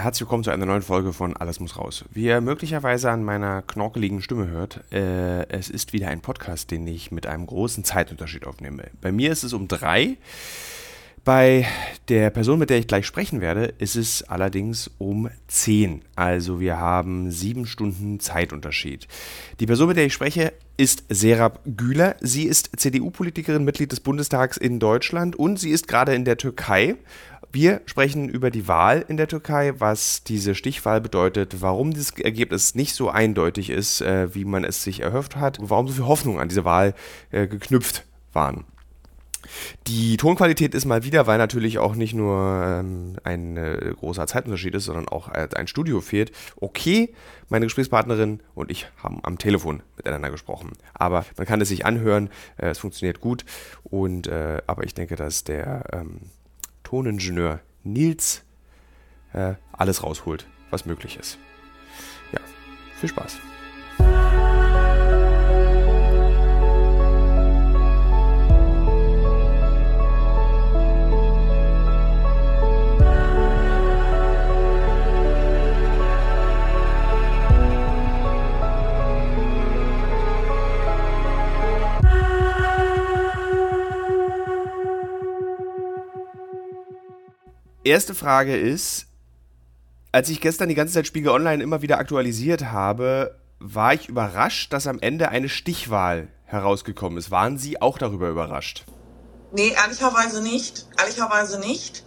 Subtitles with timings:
[0.00, 2.06] Herzlich willkommen zu einer neuen Folge von Alles muss raus.
[2.10, 6.86] Wie ihr möglicherweise an meiner knorkeligen Stimme hört, äh, es ist wieder ein Podcast, den
[6.86, 8.84] ich mit einem großen Zeitunterschied aufnehme.
[9.02, 10.16] Bei mir ist es um drei.
[11.22, 11.66] Bei
[12.08, 16.00] der Person, mit der ich gleich sprechen werde, ist es allerdings um 10.
[16.16, 19.06] Also wir haben sieben Stunden Zeitunterschied.
[19.60, 22.16] Die Person, mit der ich spreche, ist Serap Güler.
[22.20, 26.96] Sie ist CDU-Politikerin, Mitglied des Bundestags in Deutschland und sie ist gerade in der Türkei.
[27.52, 32.76] Wir sprechen über die Wahl in der Türkei, was diese Stichwahl bedeutet, warum das Ergebnis
[32.76, 36.38] nicht so eindeutig ist, äh, wie man es sich erhofft hat, warum so viel Hoffnung
[36.38, 36.94] an diese Wahl
[37.32, 38.64] äh, geknüpft waren.
[39.88, 44.76] Die Tonqualität ist mal wieder, weil natürlich auch nicht nur ähm, ein äh, großer Zeitunterschied
[44.76, 46.30] ist, sondern auch äh, ein Studio fehlt.
[46.56, 47.14] Okay,
[47.48, 50.72] meine Gesprächspartnerin und ich haben am Telefon miteinander gesprochen.
[50.94, 53.44] Aber man kann es sich anhören, äh, es funktioniert gut.
[53.82, 56.20] Und äh, aber ich denke, dass der ähm,
[56.90, 58.42] Toningenieur Nils
[59.32, 61.38] äh, alles rausholt, was möglich ist.
[62.32, 62.40] Ja,
[62.96, 63.38] viel Spaß.
[87.84, 89.06] Erste Frage ist,
[90.12, 94.72] als ich gestern die ganze Zeit Spiegel Online immer wieder aktualisiert habe, war ich überrascht,
[94.72, 97.30] dass am Ende eine Stichwahl herausgekommen ist.
[97.30, 98.84] Waren Sie auch darüber überrascht?
[99.52, 100.86] Nee, ehrlicherweise nicht.
[100.98, 102.04] Ehrlicherweise nicht.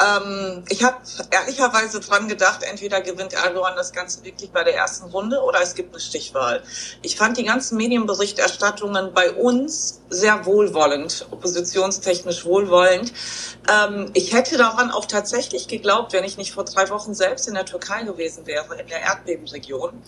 [0.00, 0.96] Ähm, ich habe
[1.30, 5.74] ehrlicherweise dran gedacht, entweder gewinnt Erdogan das Ganze wirklich bei der ersten Runde oder es
[5.74, 6.62] gibt eine Stichwahl.
[7.02, 13.12] Ich fand die ganzen Medienberichterstattungen bei uns sehr wohlwollend, oppositionstechnisch wohlwollend.
[13.70, 17.54] Ähm, ich hätte daran auch tatsächlich geglaubt, wenn ich nicht vor drei Wochen selbst in
[17.54, 20.02] der Türkei gewesen wäre, in der Erdbebenregion.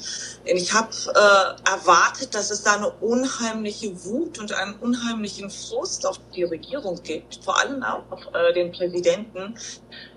[0.46, 6.06] Denn ich habe äh, erwartet, dass es da eine unheimliche Wut und einen unheimlichen Frust
[6.06, 9.55] auf die Regierung gibt, vor allem auch auf äh, den Präsidenten,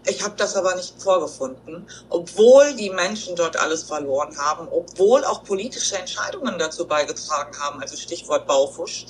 [0.07, 5.43] ich habe das aber nicht vorgefunden, obwohl die Menschen dort alles verloren haben, obwohl auch
[5.43, 9.05] politische Entscheidungen dazu beigetragen haben, also Stichwort Baufusch.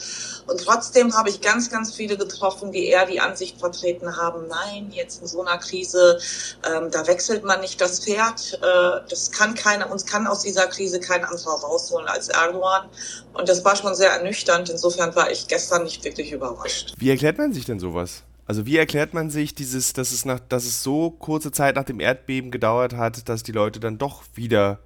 [0.48, 4.90] Und trotzdem habe ich ganz, ganz viele getroffen, die eher die Ansicht vertreten haben, nein,
[4.92, 6.20] jetzt in so einer Krise,
[6.66, 10.68] ähm, da wechselt man nicht das Pferd, äh, das kann keiner, uns kann aus dieser
[10.68, 12.90] Krise kein anderer rausholen als Erdogan.
[13.34, 14.70] Und das war schon sehr ernüchternd.
[14.70, 16.94] Insofern war ich gestern nicht wirklich überrascht.
[16.98, 18.24] Wie erklärt man sich denn sowas?
[18.48, 21.84] Also wie erklärt man sich dieses, dass es, nach, dass es so kurze Zeit nach
[21.84, 24.80] dem Erdbeben gedauert hat, dass die Leute dann doch wieder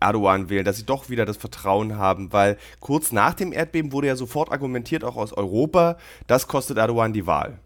[0.00, 4.08] Erdogan wählen, dass sie doch wieder das Vertrauen haben, weil kurz nach dem Erdbeben wurde
[4.08, 7.58] ja sofort argumentiert, auch aus Europa, das kostet Erdogan die Wahl.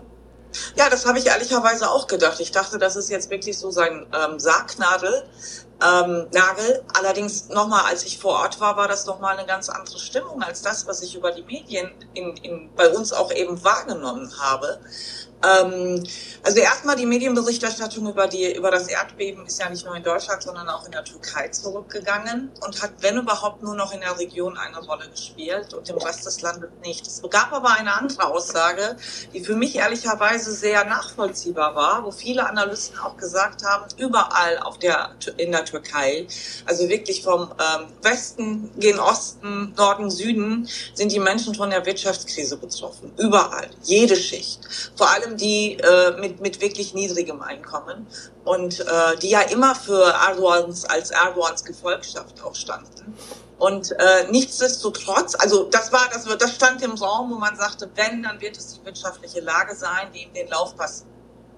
[0.76, 2.40] Ja, das habe ich ehrlicherweise auch gedacht.
[2.40, 5.24] Ich dachte, das ist jetzt wirklich so sein ähm, Sargnadel,
[5.82, 6.84] ähm, Nagel.
[6.94, 10.62] Allerdings nochmal, als ich vor Ort war, war das nochmal eine ganz andere Stimmung als
[10.62, 14.80] das, was ich über die Medien in, in, bei uns auch eben wahrgenommen habe.
[15.42, 16.04] Ähm,
[16.42, 20.42] also erstmal die Medienberichterstattung über, die, über das Erdbeben ist ja nicht nur in Deutschland,
[20.42, 24.56] sondern auch in der Türkei zurückgegangen und hat, wenn überhaupt, nur noch in der Region
[24.56, 27.06] eine Rolle gespielt und im Rest des Landes nicht.
[27.06, 28.96] Es gab aber eine andere Aussage,
[29.32, 34.78] die für mich ehrlicherweise sehr nachvollziehbar war, wo viele Analysten auch gesagt haben, überall auf
[34.78, 36.26] der, in der Türkei,
[36.66, 42.56] also wirklich vom ähm, Westen gen Osten, Norden, Süden, sind die Menschen von der Wirtschaftskrise
[42.56, 43.12] betroffen.
[43.18, 44.60] Überall, jede Schicht.
[44.96, 48.06] Vor allem die äh, mit, mit wirklich niedrigem Einkommen
[48.44, 53.14] und äh, die ja immer für Erdogans als Erdogans Gefolgschaft auch standen.
[53.58, 58.22] Und äh, nichtsdestotrotz, also das war, das, das stand im Raum, wo man sagte, wenn,
[58.22, 61.04] dann wird es die wirtschaftliche Lage sein, die ihm den Laufpass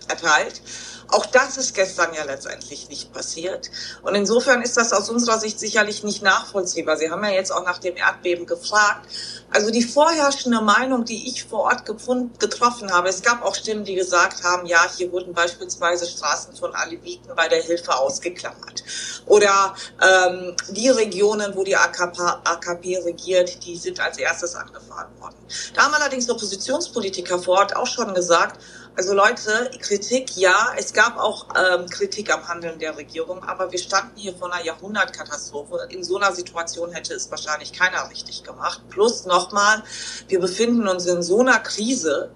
[0.08, 0.60] erteilt.
[1.08, 3.70] Auch das ist gestern ja letztendlich nicht passiert.
[4.02, 6.96] Und insofern ist das aus unserer Sicht sicherlich nicht nachvollziehbar.
[6.96, 9.06] Sie haben ja jetzt auch nach dem Erdbeben gefragt.
[9.50, 13.84] Also die vorherrschende Meinung, die ich vor Ort gefunden, getroffen habe, es gab auch Stimmen,
[13.84, 18.82] die gesagt haben, ja, hier wurden beispielsweise Straßen von Aleviten bei der Hilfe ausgeklammert.
[19.26, 25.36] Oder ähm, die Regionen, wo die AKP, AKP regiert, die sind als erstes angefahren worden.
[25.74, 28.58] Da haben allerdings Oppositionspolitiker vor Ort auch schon gesagt,
[28.94, 33.78] also Leute, Kritik, ja, es gab auch ähm, Kritik am Handeln der Regierung, aber wir
[33.78, 35.88] standen hier vor einer Jahrhundertkatastrophe.
[35.90, 38.82] In so einer Situation hätte es wahrscheinlich keiner richtig gemacht.
[38.90, 39.82] Plus nochmal,
[40.28, 42.30] wir befinden uns in so einer Krise,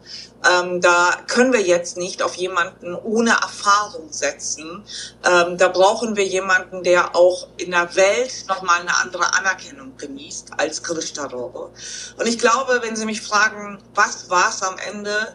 [0.44, 4.85] ähm, da können wir jetzt nicht auf jemanden ohne Erfahrung setzen.
[5.25, 10.53] Ähm, da brauchen wir jemanden, der auch in der Welt nochmal eine andere Anerkennung genießt
[10.58, 11.70] als Christarore.
[12.19, 15.35] Und ich glaube, wenn Sie mich fragen, was war es am Ende,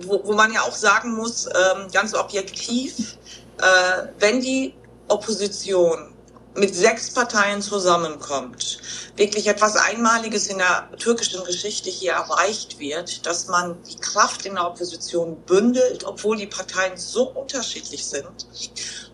[0.00, 3.16] wo, wo man ja auch sagen muss, ähm, ganz objektiv,
[3.58, 4.74] äh, wenn die
[5.08, 6.14] Opposition
[6.54, 8.78] mit sechs Parteien zusammenkommt,
[9.16, 14.54] wirklich etwas Einmaliges in der türkischen Geschichte hier erreicht wird, dass man die Kraft in
[14.54, 18.46] der Opposition bündelt, obwohl die Parteien so unterschiedlich sind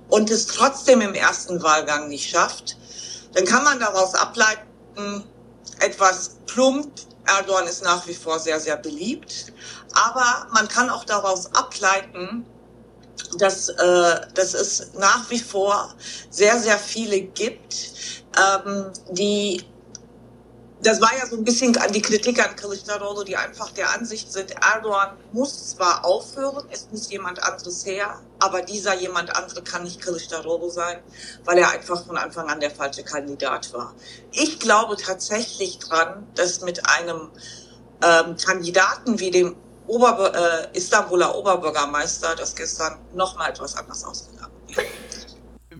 [0.09, 2.77] und es trotzdem im ersten Wahlgang nicht schafft,
[3.35, 5.25] dann kann man daraus ableiten,
[5.81, 6.89] etwas plump,
[7.27, 9.53] Erdogan ist nach wie vor sehr, sehr beliebt,
[9.93, 12.45] aber man kann auch daraus ableiten,
[13.39, 15.95] dass, äh, dass es nach wie vor
[16.31, 17.93] sehr, sehr viele gibt,
[18.37, 19.63] ähm, die
[20.85, 24.31] das war ja so ein bisschen an die Kritik an Kılıçdaroğlu, die einfach der Ansicht
[24.31, 29.85] sind, Erdogan muss zwar aufhören, es muss jemand anderes her, aber dieser jemand andere kann
[29.85, 30.99] nicht Kılıçdaroğlu sein,
[31.45, 33.95] weil er einfach von Anfang an der falsche Kandidat war.
[34.33, 37.31] Ich glaube tatsächlich dran, dass mit einem
[38.03, 44.53] ähm, Kandidaten wie dem Ober äh, Istanbuler Oberbürgermeister das gestern noch mal etwas anders ausgegangen
[44.69, 44.87] wäre.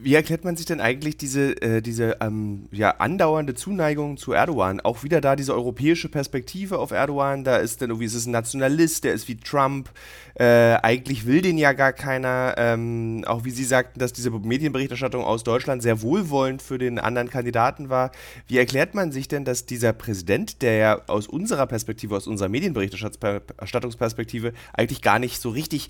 [0.05, 4.81] Wie erklärt man sich denn eigentlich diese, äh, diese ähm, ja, andauernde Zuneigung zu Erdogan?
[4.81, 7.43] Auch wieder da diese europäische Perspektive auf Erdogan.
[7.43, 9.89] Da ist dann irgendwie, ist es ein Nationalist, der ist wie Trump.
[10.35, 12.55] Äh, eigentlich will den ja gar keiner.
[12.59, 17.31] Ähm, auch wie Sie sagten, dass diese Medienberichterstattung aus Deutschland sehr wohlwollend für den anderen
[17.31, 18.11] Kandidaten war.
[18.47, 22.51] Wie erklärt man sich denn, dass dieser Präsident, der ja aus unserer Perspektive, aus unserer
[22.51, 25.89] Medienberichterstattungsperspektive eigentlich gar nicht so richtig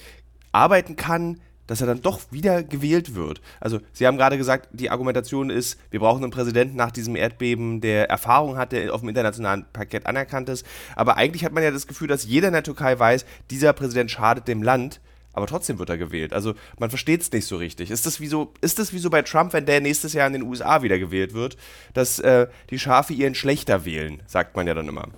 [0.52, 3.40] arbeiten kann, dass er dann doch wieder gewählt wird.
[3.60, 7.80] Also, Sie haben gerade gesagt, die Argumentation ist, wir brauchen einen Präsidenten nach diesem Erdbeben,
[7.80, 10.66] der Erfahrung hat, der auf dem internationalen Parkett anerkannt ist.
[10.96, 14.10] Aber eigentlich hat man ja das Gefühl, dass jeder in der Türkei weiß, dieser Präsident
[14.10, 15.00] schadet dem Land.
[15.34, 16.32] Aber trotzdem wird er gewählt.
[16.32, 17.90] Also man versteht es nicht so richtig.
[17.90, 20.32] Ist das, wie so, ist das wie so bei Trump, wenn der nächstes Jahr in
[20.32, 21.56] den USA wieder gewählt wird,
[21.92, 25.08] dass äh, die Schafe ihren Schlechter wählen, sagt man ja dann immer.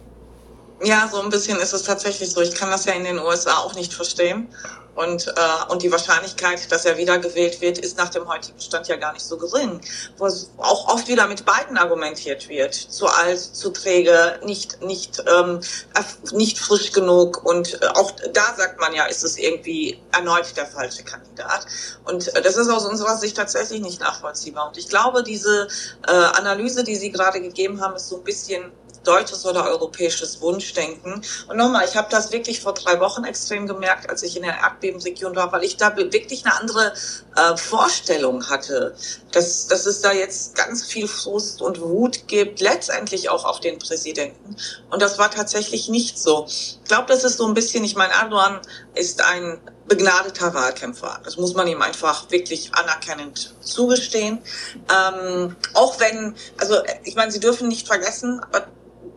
[0.83, 2.41] Ja, so ein bisschen ist es tatsächlich so.
[2.41, 4.49] Ich kann das ja in den USA auch nicht verstehen.
[4.97, 5.33] Und, äh,
[5.71, 9.25] und die Wahrscheinlichkeit, dass er wiedergewählt wird, ist nach dem heutigen Stand ja gar nicht
[9.25, 9.81] so gering.
[10.17, 12.75] Wo es auch oft wieder mit beiden argumentiert wird.
[12.75, 15.61] Zu alt, zu träge, nicht, nicht, ähm,
[16.33, 17.45] nicht frisch genug.
[17.45, 21.67] Und äh, auch da sagt man ja, ist es irgendwie erneut der falsche Kandidat.
[22.05, 24.69] Und äh, das ist aus unserer Sicht tatsächlich nicht nachvollziehbar.
[24.69, 25.69] Und ich glaube, diese
[26.07, 28.73] äh, Analyse, die Sie gerade gegeben haben, ist so ein bisschen
[29.07, 31.23] deutsches oder europäisches Wunschdenken.
[31.49, 34.59] Und nochmal, ich habe das wirklich vor drei Wochen extrem gemerkt, als ich in der
[34.59, 36.93] Erdbebenregion war, weil ich da wirklich eine andere
[37.37, 38.95] äh, Vorstellung hatte,
[39.33, 43.79] dass, dass es da jetzt ganz viel Frust und Wut gibt, letztendlich auch auf den
[43.79, 44.57] Präsidenten.
[44.91, 46.47] Und das war tatsächlich nicht so.
[46.49, 48.61] Ich glaube, das ist so ein bisschen, ich meine, Erdogan
[48.95, 51.21] ist ein begnadeter Wahlkämpfer.
[51.25, 54.41] Das muss man ihm einfach wirklich anerkennend zugestehen.
[54.93, 58.67] Ähm, auch wenn, also ich meine, Sie dürfen nicht vergessen, aber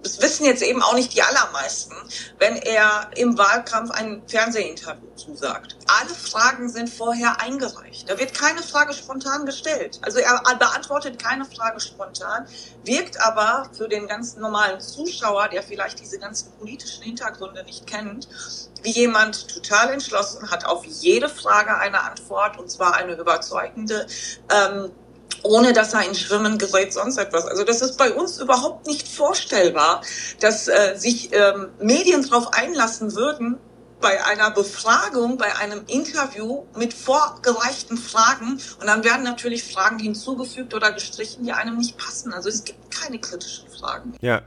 [0.03, 1.95] das wissen jetzt eben auch nicht die allermeisten,
[2.37, 5.77] wenn er im Wahlkampf ein Fernsehinterview zusagt.
[5.87, 8.09] Alle Fragen sind vorher eingereicht.
[8.09, 9.99] Da wird keine Frage spontan gestellt.
[10.01, 12.47] Also er beantwortet keine Frage spontan,
[12.85, 18.27] wirkt aber für den ganz normalen Zuschauer, der vielleicht diese ganzen politischen Hintergründe nicht kennt,
[18.83, 24.07] wie jemand total entschlossen hat auf jede Frage eine Antwort und zwar eine überzeugende.
[24.49, 24.91] Ähm,
[25.43, 27.45] ohne dass er in Schwimmen gerät, sonst etwas.
[27.45, 30.01] Also das ist bei uns überhaupt nicht vorstellbar,
[30.39, 33.57] dass äh, sich ähm, Medien darauf einlassen würden,
[34.01, 40.73] bei einer Befragung, bei einem Interview mit vorgereichten Fragen und dann werden natürlich Fragen hinzugefügt
[40.73, 42.33] oder gestrichen, die einem nicht passen.
[42.33, 44.15] Also es gibt keine kritischen Fragen.
[44.21, 44.41] Ja,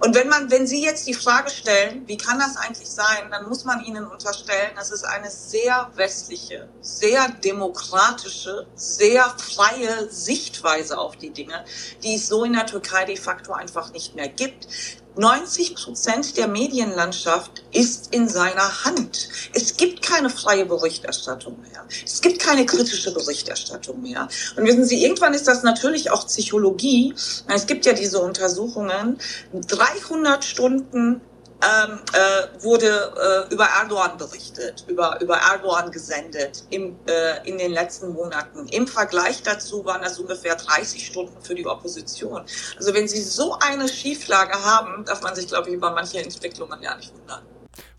[0.00, 3.48] und wenn man, wenn Sie jetzt die Frage stellen, wie kann das eigentlich sein, dann
[3.48, 11.16] muss man Ihnen unterstellen, das ist eine sehr westliche, sehr demokratische, sehr freie Sichtweise auf
[11.16, 11.64] die Dinge,
[12.02, 14.68] die es so in der Türkei de facto einfach nicht mehr gibt.
[15.16, 19.28] 90 Prozent der Medienlandschaft ist in seiner Hand.
[19.52, 21.84] Es gibt keine freie Berichterstattung mehr.
[22.04, 24.28] Es gibt keine kritische Berichterstattung mehr.
[24.56, 27.14] Und wissen Sie, irgendwann ist das natürlich auch Psychologie.
[27.46, 29.18] Es gibt ja diese Untersuchungen.
[29.52, 31.20] 300 Stunden
[31.62, 37.72] ähm, äh, wurde äh, über Erdogan berichtet, über, über Erdogan gesendet im, äh, in den
[37.72, 38.66] letzten Monaten.
[38.68, 42.42] Im Vergleich dazu waren das ungefähr 30 Stunden für die Opposition.
[42.76, 46.82] Also wenn Sie so eine Schieflage haben, darf man sich, glaube ich, über manche Entwicklungen
[46.82, 47.42] ja nicht wundern.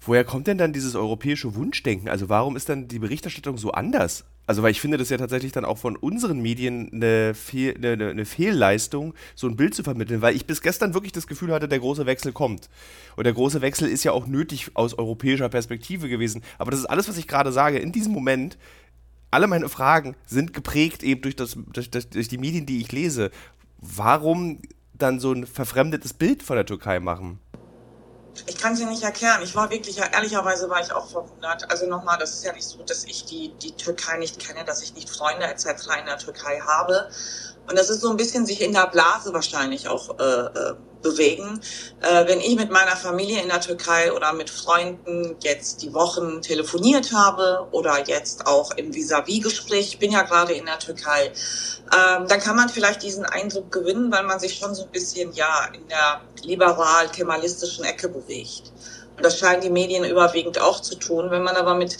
[0.01, 2.09] Woher kommt denn dann dieses europäische Wunschdenken?
[2.09, 4.23] Also warum ist dann die Berichterstattung so anders?
[4.47, 8.09] Also, weil ich finde, das ja tatsächlich dann auch von unseren Medien eine, Fehl, eine,
[8.09, 11.67] eine, Fehlleistung, so ein Bild zu vermitteln, weil ich bis gestern wirklich das Gefühl hatte,
[11.67, 12.69] der große Wechsel kommt.
[13.15, 16.43] Und der große Wechsel ist ja auch nötig aus europäischer Perspektive gewesen.
[16.59, 17.79] Aber das ist alles, was ich gerade sage.
[17.79, 18.57] In diesem Moment,
[19.31, 23.31] alle meine Fragen sind geprägt eben durch, das, durch, durch die Medien, die ich lese.
[23.79, 24.59] Warum
[24.93, 27.39] dann so ein verfremdetes Bild von der Türkei machen?
[28.47, 29.41] Ich kann sie nicht erklären.
[29.41, 31.69] Ich war wirklich, ehrlicherweise war ich auch verwundert.
[31.71, 34.81] Also nochmal, das ist ja nicht so, dass ich die, die Türkei nicht kenne, dass
[34.83, 35.65] ich nicht Freunde etc.
[35.99, 37.09] in der Türkei habe.
[37.67, 41.61] Und das ist so ein bisschen sich in der Blase wahrscheinlich auch äh, äh, bewegen.
[42.01, 46.41] Äh, wenn ich mit meiner Familie in der Türkei oder mit Freunden jetzt die Wochen
[46.41, 51.31] telefoniert habe oder jetzt auch im Vis-à-vis-Gespräch, ich bin ja gerade in der Türkei,
[51.93, 55.31] ähm, dann kann man vielleicht diesen Eindruck gewinnen, weil man sich schon so ein bisschen
[55.33, 58.71] ja in der liberal-kemalistischen Ecke bewegt.
[59.17, 61.31] Und das scheinen die Medien überwiegend auch zu tun.
[61.31, 61.97] Wenn man aber mit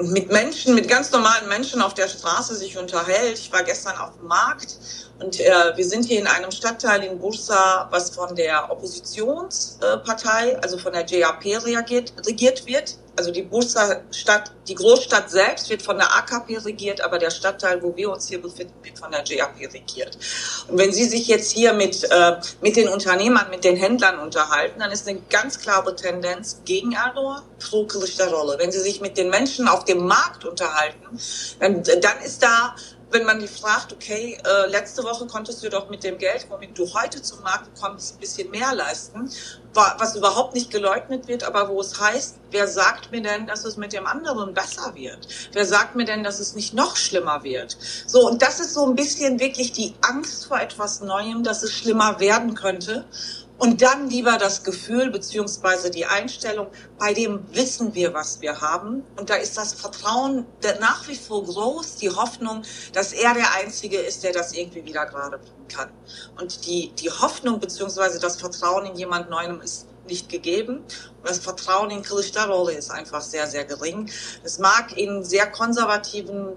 [0.00, 3.38] mit Menschen, mit ganz normalen Menschen auf der Straße sich unterhält.
[3.38, 4.78] Ich war gestern auf dem Markt
[5.20, 10.56] und äh, wir sind hier in einem Stadtteil in Bursa, was von der Oppositionspartei, äh,
[10.62, 12.96] also von der JAP reagiert, regiert wird.
[13.16, 17.82] Also die Bursa Stadt, die Großstadt selbst wird von der AKP regiert, aber der Stadtteil,
[17.82, 20.16] wo wir uns hier befinden, wird von der JAP regiert.
[20.68, 24.78] Und wenn Sie sich jetzt hier mit, äh, mit den Unternehmern, mit den Händlern unterhalten,
[24.78, 28.56] dann ist eine ganz klare Tendenz gegen Erdogan, pro Kılıçdaroğlu.
[28.58, 31.18] Wenn Sie sich mit den Menschen auf dem Markt unterhalten,
[31.58, 32.76] dann, dann ist da
[33.10, 36.78] wenn man die fragt, okay, äh, letzte Woche konntest du doch mit dem Geld, womit
[36.78, 39.30] du heute zum Markt kommst, ein bisschen mehr leisten,
[39.72, 43.76] was überhaupt nicht geleugnet wird, aber wo es heißt, wer sagt mir denn, dass es
[43.76, 45.28] mit dem anderen besser wird?
[45.52, 47.76] Wer sagt mir denn, dass es nicht noch schlimmer wird?
[48.06, 51.72] So, und das ist so ein bisschen wirklich die Angst vor etwas Neuem, dass es
[51.72, 53.04] schlimmer werden könnte.
[53.58, 59.02] Und dann lieber das Gefühl beziehungsweise die Einstellung, bei dem wissen wir, was wir haben.
[59.16, 60.46] Und da ist das Vertrauen
[60.80, 62.62] nach wie vor groß, die Hoffnung,
[62.92, 65.90] dass er der Einzige ist, der das irgendwie wieder gerade bringen kann.
[66.40, 70.78] Und die, die Hoffnung beziehungsweise das Vertrauen in jemand Neuem ist nicht gegeben.
[70.78, 74.08] Und das Vertrauen in Kılıçdaroğlu ist einfach sehr, sehr gering.
[74.44, 76.52] Es mag in sehr konservativen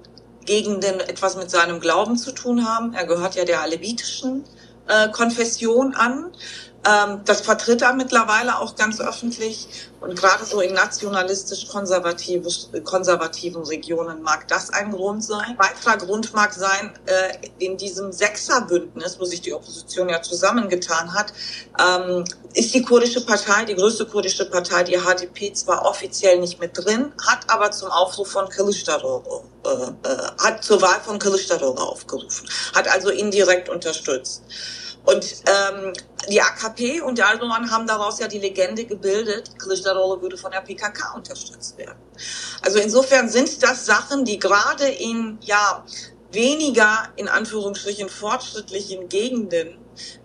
[0.45, 2.93] Gegenden etwas mit seinem Glauben zu tun haben.
[2.93, 4.43] Er gehört ja der alevitischen
[4.87, 6.31] äh, Konfession an.
[6.83, 9.67] Ähm, das vertritt er mittlerweile auch ganz öffentlich.
[9.99, 15.55] Und gerade so in nationalistisch konservativen Regionen mag das ein Grund sein.
[15.59, 21.33] Weiterer Grund mag sein, äh, in diesem Sechserbündnis, wo sich die Opposition ja zusammengetan hat,
[21.79, 22.23] ähm,
[22.55, 27.13] ist die kurdische Partei, die größte kurdische Partei, die HDP, zwar offiziell nicht mit drin,
[27.27, 32.87] hat aber zum Aufruf von Kılıçdaroğlu, äh, äh, hat zur Wahl von Kılıçdaroğlu aufgerufen, hat
[32.87, 34.41] also indirekt unterstützt.
[35.03, 35.93] Und ähm,
[36.29, 41.15] die AKP und Erdogan haben daraus ja die Legende gebildet, Kılıçdaroğlu würde von der PKK
[41.15, 41.97] unterstützt werden.
[42.61, 45.83] Also insofern sind das Sachen, die gerade in ja
[46.31, 49.77] weniger in Anführungsstrichen fortschrittlichen Gegenden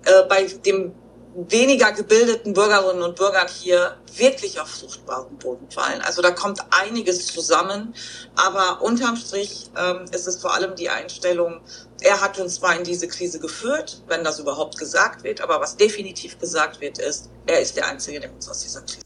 [0.04, 0.94] äh, bei dem
[1.36, 6.00] weniger gebildeten Bürgerinnen und Bürgern hier wirklich auf fruchtbaren Boden fallen.
[6.00, 7.94] Also da kommt einiges zusammen,
[8.36, 11.60] aber unterm Strich ähm, ist es vor allem die Einstellung,
[12.06, 15.76] er hat uns zwar in diese Krise geführt, wenn das überhaupt gesagt wird, aber was
[15.76, 19.00] definitiv gesagt wird, ist, er ist der Einzige, der uns aus dieser Krise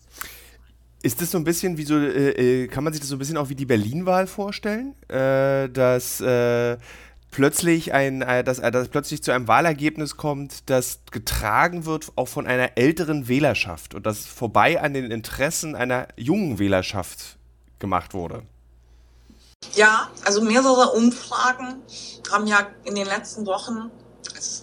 [1.03, 3.19] ist das so ein bisschen wie so, äh, äh, kann man sich das so ein
[3.19, 4.95] bisschen auch wie die Berlin-Wahl vorstellen?
[5.09, 6.77] Äh, dass äh,
[7.31, 12.29] plötzlich ein, äh, dass, äh, dass plötzlich zu einem Wahlergebnis kommt, das getragen wird auch
[12.29, 17.39] von einer älteren Wählerschaft und das vorbei an den Interessen einer jungen Wählerschaft
[17.79, 18.43] gemacht wurde.
[19.75, 21.83] Ja, also mehrere Umfragen
[22.31, 23.91] haben ja in den letzten Wochen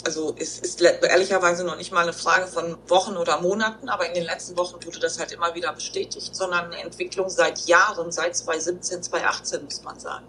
[0.06, 4.16] also es ist ehrlicherweise noch nicht mal eine Frage von Wochen oder Monaten, aber in
[4.16, 8.36] den letzten Wochen wurde das halt immer wieder bestätigt, sondern eine Entwicklung seit Jahren, seit
[8.36, 10.26] 2017, 2018 muss man sagen.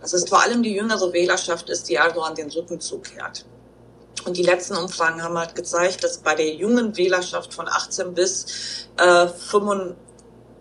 [0.00, 3.46] Das ist vor allem die jüngere Wählerschaft ist, die Erdogan den Rücken zukehrt.
[4.26, 8.86] Und die letzten Umfragen haben halt gezeigt, dass bei der jungen Wählerschaft von 18 bis
[8.96, 9.28] äh,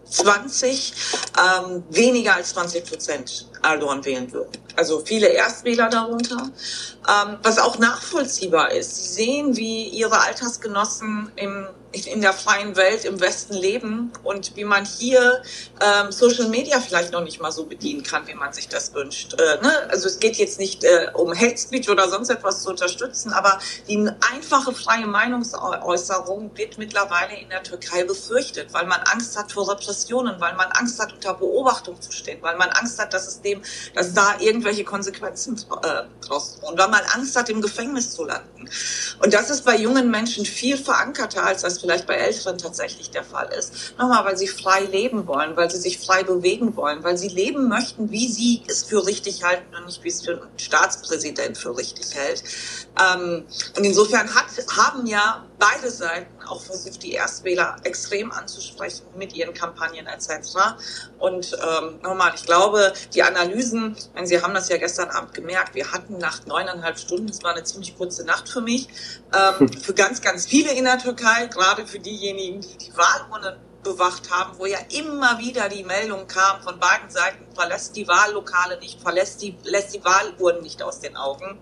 [0.09, 0.93] 25
[1.37, 4.51] ähm, weniger als 20 Prozent Erdogan wählen würden.
[4.75, 6.49] Also viele Erstwähler darunter,
[7.07, 8.95] ähm, was auch nachvollziehbar ist.
[8.95, 14.63] Sie sehen, wie ihre Altersgenossen im in der freien Welt im Westen leben und wie
[14.63, 15.43] man hier
[15.79, 19.33] ähm, Social Media vielleicht noch nicht mal so bedienen kann, wie man sich das wünscht.
[19.39, 19.71] Äh, ne?
[19.89, 23.59] Also es geht jetzt nicht äh, um Hate Speech oder sonst etwas zu unterstützen, aber
[23.87, 29.69] die einfache freie Meinungsäußerung wird mittlerweile in der Türkei befürchtet, weil man Angst hat vor
[29.71, 33.41] Repressionen, weil man Angst hat, unter Beobachtung zu stehen, weil man Angst hat, dass es
[33.41, 33.52] dem,
[33.93, 38.69] dass da irgendwelche Konsequenzen äh, draus und weil man Angst hat, im Gefängnis zu landen.
[39.21, 43.23] Und das ist bei jungen Menschen viel verankerter, als das vielleicht bei Älteren tatsächlich der
[43.23, 43.97] Fall ist.
[43.97, 47.67] Nochmal, weil sie frei leben wollen, weil sie sich frei bewegen wollen, weil sie leben
[47.67, 51.75] möchten, wie sie es für richtig halten und nicht, wie es für ein Staatspräsident für
[51.77, 52.43] richtig hält.
[52.99, 53.45] Ähm,
[53.75, 54.45] und insofern hat,
[54.75, 60.29] haben ja beide Seiten auch versucht, die Erstwähler extrem anzusprechen mit ihren Kampagnen etc.
[61.17, 65.73] Und ähm, nochmal, ich glaube, die Analysen, wenn Sie haben das ja gestern Abend gemerkt,
[65.73, 68.87] wir hatten nach neuneinhalb Stunden, das war eine ziemlich kurze Nacht für mich,
[69.33, 74.31] ähm, für ganz, ganz viele in der Türkei, gerade für diejenigen, die die Wahlurne bewacht
[74.31, 79.01] haben, wo ja immer wieder die Meldung kam von beiden Seiten, verlässt die Wahllokale nicht,
[79.01, 81.59] verlässt die, lässt die Wahluhren nicht aus den Augen.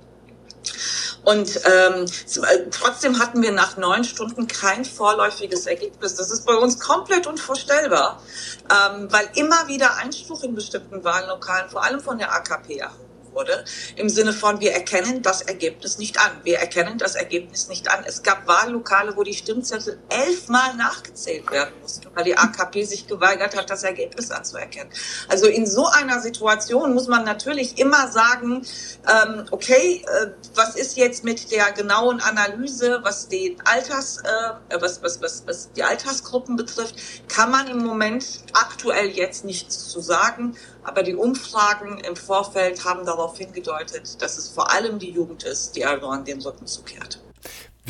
[1.23, 6.15] Und ähm, äh, trotzdem hatten wir nach neun Stunden kein vorläufiges Ergebnis.
[6.15, 8.21] Das ist bei uns komplett unvorstellbar,
[8.69, 13.63] ähm, weil immer wieder Einspruch in bestimmten Wahllokalen, vor allem von der AKP, erhoben wurde,
[13.95, 16.31] im Sinne von, wir erkennen das Ergebnis nicht an.
[16.43, 18.03] Wir erkennen das Ergebnis nicht an.
[18.05, 23.55] Es gab Wahllokale, wo die Stimmzettel elfmal nachgezählt werden mussten, weil die AKP sich geweigert
[23.55, 24.91] hat, das Ergebnis anzuerkennen.
[25.27, 28.65] Also in so einer Situation muss man natürlich immer sagen,
[29.07, 35.01] ähm, okay, äh, was ist jetzt mit der genauen Analyse, was den Alters, äh, was,
[35.01, 36.95] was, was, was die Altersgruppen betrifft,
[37.27, 40.55] kann man im Moment aktuell jetzt nichts zu sagen.
[40.83, 45.75] Aber die Umfragen im Vorfeld haben darauf hingedeutet, dass es vor allem die Jugend ist,
[45.75, 47.20] die Erdogan den Rücken zukehrt.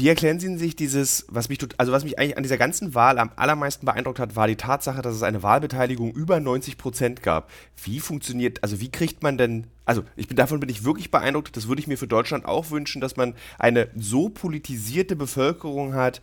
[0.01, 3.19] Wie erklären Sie sich dieses, was mich, also was mich eigentlich an dieser ganzen Wahl
[3.19, 7.51] am allermeisten beeindruckt hat, war die Tatsache, dass es eine Wahlbeteiligung über 90 Prozent gab.
[7.83, 11.55] Wie funktioniert, also wie kriegt man denn, also ich bin davon bin ich wirklich beeindruckt.
[11.55, 16.19] Das würde ich mir für Deutschland auch wünschen, dass man eine so politisierte Bevölkerung hat,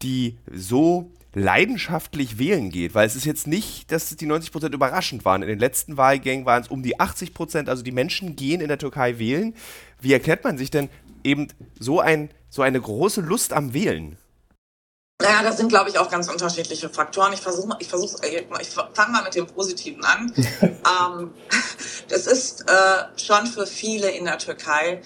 [0.00, 5.26] die so leidenschaftlich wählen geht, weil es ist jetzt nicht, dass die 90 Prozent überraschend
[5.26, 5.42] waren.
[5.42, 8.68] In den letzten Wahlgängen waren es um die 80 Prozent, also die Menschen gehen in
[8.68, 9.52] der Türkei wählen.
[10.00, 10.88] Wie erklärt man sich denn
[11.24, 14.16] eben so, ein, so eine große Lust am Wählen?
[15.20, 17.32] Naja, das sind, glaube ich, auch ganz unterschiedliche Faktoren.
[17.32, 20.32] Ich versuche ich versuche, äh, ich fange mal mit dem Positiven an.
[20.62, 21.34] ähm,
[22.08, 25.02] das ist äh, schon für viele in der Türkei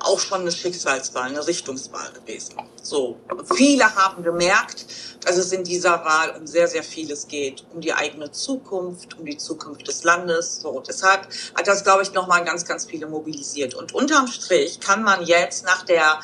[0.00, 2.56] auch schon eine Schicksalswahl, eine Richtungswahl gewesen.
[2.82, 3.18] So,
[3.54, 4.86] viele haben gemerkt,
[5.24, 9.24] dass es in dieser Wahl um sehr, sehr vieles geht, um die eigene Zukunft, um
[9.24, 10.60] die Zukunft des Landes.
[10.60, 13.74] So, deshalb hat das, glaube ich, nochmal ganz, ganz viele mobilisiert.
[13.74, 16.20] Und unterm Strich kann man jetzt nach der,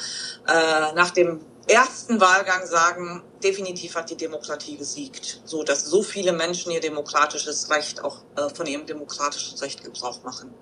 [0.46, 6.32] äh, nach dem ersten Wahlgang sagen, definitiv hat die Demokratie gesiegt, so dass so viele
[6.32, 10.52] Menschen ihr demokratisches Recht auch äh, von ihrem demokratischen Recht Gebrauch machen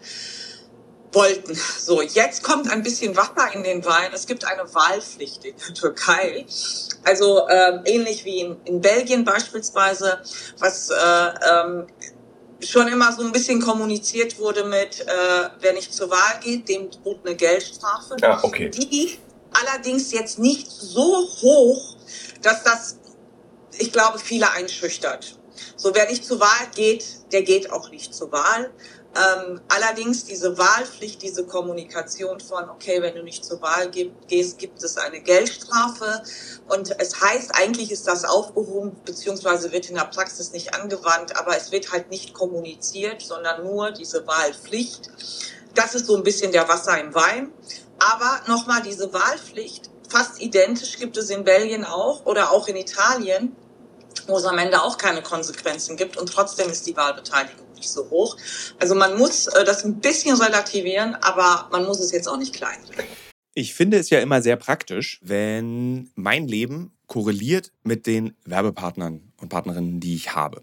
[1.13, 1.55] wollten.
[1.55, 4.11] So, jetzt kommt ein bisschen Wasser in den Wein.
[4.13, 6.47] Es gibt eine Wahlpflicht in der Türkei.
[7.05, 10.21] Also ähm, ähnlich wie in, in Belgien beispielsweise,
[10.59, 11.87] was äh, ähm,
[12.61, 16.91] schon immer so ein bisschen kommuniziert wurde mit, äh, wer nicht zur Wahl geht, dem
[16.91, 18.17] droht eine Geldstrafe.
[18.21, 18.69] Ja, okay.
[18.69, 19.19] Die
[19.53, 21.97] allerdings jetzt nicht so hoch,
[22.43, 22.99] dass das,
[23.79, 25.39] ich glaube, viele einschüchtert.
[25.77, 28.71] So, wer nicht zur Wahl geht, der geht auch nicht zur Wahl.
[29.17, 34.83] Ähm, allerdings diese Wahlpflicht, diese Kommunikation von, okay, wenn du nicht zur Wahl gehst, gibt
[34.83, 36.23] es eine Geldstrafe.
[36.69, 41.57] Und es heißt, eigentlich ist das aufgehoben, beziehungsweise wird in der Praxis nicht angewandt, aber
[41.57, 45.11] es wird halt nicht kommuniziert, sondern nur diese Wahlpflicht.
[45.75, 47.53] Das ist so ein bisschen der Wasser im Wein.
[47.99, 53.57] Aber nochmal diese Wahlpflicht, fast identisch gibt es in Belgien auch oder auch in Italien,
[54.27, 58.09] wo es am Ende auch keine Konsequenzen gibt und trotzdem ist die Wahlbeteiligung nicht so
[58.11, 58.37] hoch.
[58.79, 62.55] Also man muss äh, das ein bisschen relativieren, aber man muss es jetzt auch nicht
[62.55, 62.79] klein.
[63.55, 69.49] Ich finde es ja immer sehr praktisch, wenn mein Leben korreliert mit den Werbepartnern und
[69.49, 70.63] Partnerinnen, die ich habe.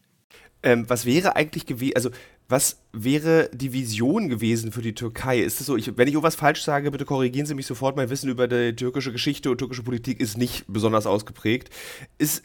[0.63, 2.11] Ähm, was wäre eigentlich gewesen, also
[2.47, 5.39] was wäre die Vision gewesen für die Türkei?
[5.39, 7.95] Ist es so, ich, wenn ich irgendwas falsch sage, bitte korrigieren Sie mich sofort.
[7.95, 11.69] Mein Wissen über die türkische Geschichte und türkische Politik ist nicht besonders ausgeprägt.
[12.17, 12.43] Ist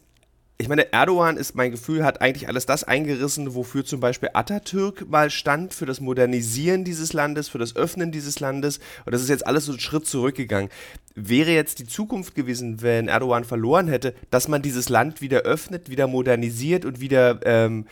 [0.59, 5.07] ich meine, Erdogan ist mein Gefühl, hat eigentlich alles das eingerissen, wofür zum Beispiel Atatürk
[5.09, 8.79] mal stand, für das Modernisieren dieses Landes, für das Öffnen dieses Landes.
[9.05, 10.71] Und das ist jetzt alles so einen Schritt zurückgegangen.
[11.15, 15.91] Wäre jetzt die Zukunft gewesen, wenn Erdogan verloren hätte, dass man dieses Land wieder öffnet,
[15.91, 17.87] wieder modernisiert und wieder ähm,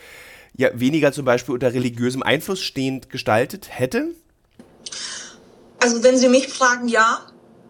[0.56, 4.08] ja, weniger zum Beispiel unter religiösem Einfluss stehend gestaltet hätte?
[5.80, 7.20] Also wenn Sie mich fragen, ja,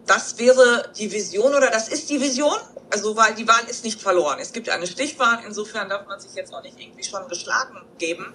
[0.05, 2.57] das wäre die Vision oder das ist die Vision.
[2.91, 4.37] Also, weil die Wahl ist nicht verloren.
[4.39, 8.33] Es gibt eine Stichwahl, insofern darf man sich jetzt auch nicht irgendwie schon geschlagen geben.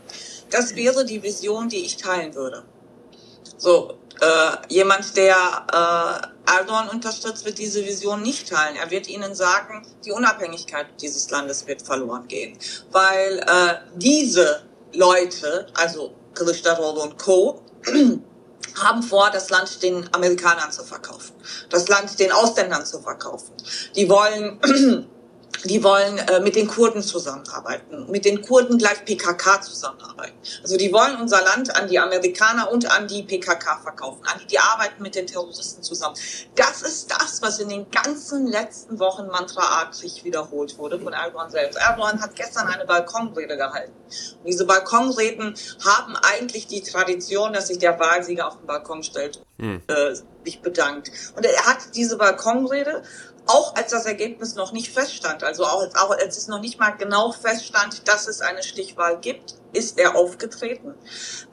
[0.50, 2.64] Das wäre die Vision, die ich teilen würde.
[3.56, 5.36] So, äh, jemand, der
[6.46, 8.76] äh, Erdogan unterstützt, wird diese Vision nicht teilen.
[8.76, 12.58] Er wird ihnen sagen, die Unabhängigkeit dieses Landes wird verloren gehen.
[12.90, 17.62] Weil äh, diese Leute, also Kılıçdaroğlu und Co.,
[18.82, 21.34] haben vor, das Land den Amerikanern zu verkaufen,
[21.68, 23.52] das Land den Ausländern zu verkaufen.
[23.94, 24.58] Die wollen
[25.64, 30.36] die wollen äh, mit den Kurden zusammenarbeiten, mit den Kurden gleich PKK zusammenarbeiten.
[30.62, 34.46] Also die wollen unser Land an die Amerikaner und an die PKK verkaufen, an die,
[34.46, 36.16] die arbeiten mit den Terroristen zusammen.
[36.54, 41.78] Das ist das, was in den ganzen letzten Wochen mantraartig wiederholt wurde von Erdogan selbst.
[41.78, 43.92] Erdogan hat gestern eine Balkonrede gehalten.
[44.38, 49.42] Und diese Balkonreden haben eigentlich die Tradition, dass sich der Wahlsieger auf den Balkon stellt
[49.58, 49.82] hm.
[49.88, 51.10] äh, sich bedankt.
[51.36, 53.02] Und er hat diese Balkonrede
[53.50, 56.90] auch als das Ergebnis noch nicht feststand, also auch, auch als es noch nicht mal
[56.90, 60.94] genau feststand, dass es eine Stichwahl gibt, ist er aufgetreten,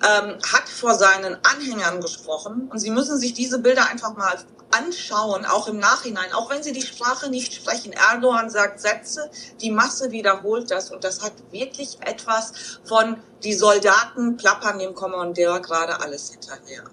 [0.03, 4.37] ähm, hat vor seinen Anhängern gesprochen und Sie müssen sich diese Bilder einfach mal
[4.71, 7.93] anschauen, auch im Nachhinein, auch wenn Sie die Sprache nicht sprechen.
[7.93, 9.29] Erdogan sagt Sätze,
[9.61, 15.61] die Masse wiederholt das und das hat wirklich etwas von die Soldaten plappern dem Kommandeur
[15.61, 16.83] gerade alles hinterher.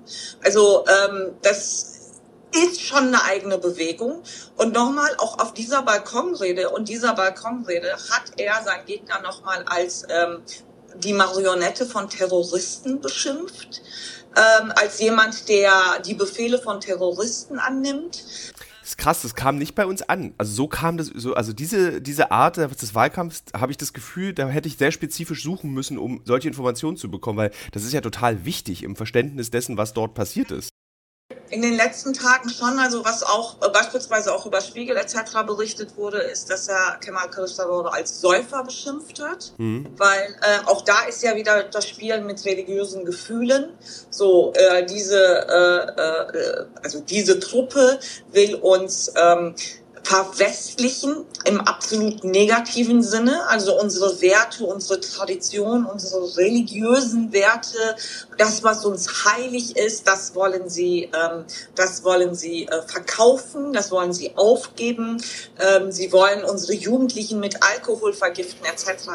[0.42, 1.93] Also ähm, das
[2.54, 4.22] ist schon eine eigene Bewegung.
[4.56, 10.04] Und nochmal, auch auf dieser Balkonrede und dieser Balkonrede hat er seinen Gegner nochmal als
[10.08, 10.42] ähm,
[10.96, 13.82] die Marionette von Terroristen beschimpft,
[14.36, 18.24] ähm, als jemand, der die Befehle von Terroristen annimmt.
[18.80, 20.34] Das ist krass, das kam nicht bei uns an.
[20.36, 24.34] Also so kam das, so, also diese, diese Art des Wahlkampfs, habe ich das Gefühl,
[24.34, 27.94] da hätte ich sehr spezifisch suchen müssen, um solche Informationen zu bekommen, weil das ist
[27.94, 30.73] ja total wichtig im Verständnis dessen, was dort passiert ist.
[31.54, 35.14] In den letzten Tagen schon, also was auch äh, beispielsweise auch über Spiegel etc.
[35.46, 39.86] berichtet wurde, ist, dass er Kemal Kılıçdaroğlu als Säufer beschimpft hat, mhm.
[39.96, 43.68] weil äh, auch da ist ja wieder das Spiel mit religiösen Gefühlen.
[44.10, 48.00] So äh, diese, äh, äh, also diese Truppe
[48.32, 49.54] will uns ähm,
[50.04, 53.48] verwestlichen im absolut negativen Sinne.
[53.48, 57.96] Also unsere Werte, unsere Tradition, unsere religiösen Werte,
[58.36, 63.90] das, was uns heilig ist, das wollen sie, ähm, das wollen sie äh, verkaufen, das
[63.90, 65.22] wollen sie aufgeben.
[65.58, 69.08] Ähm, sie wollen unsere Jugendlichen mit Alkohol vergiften etc.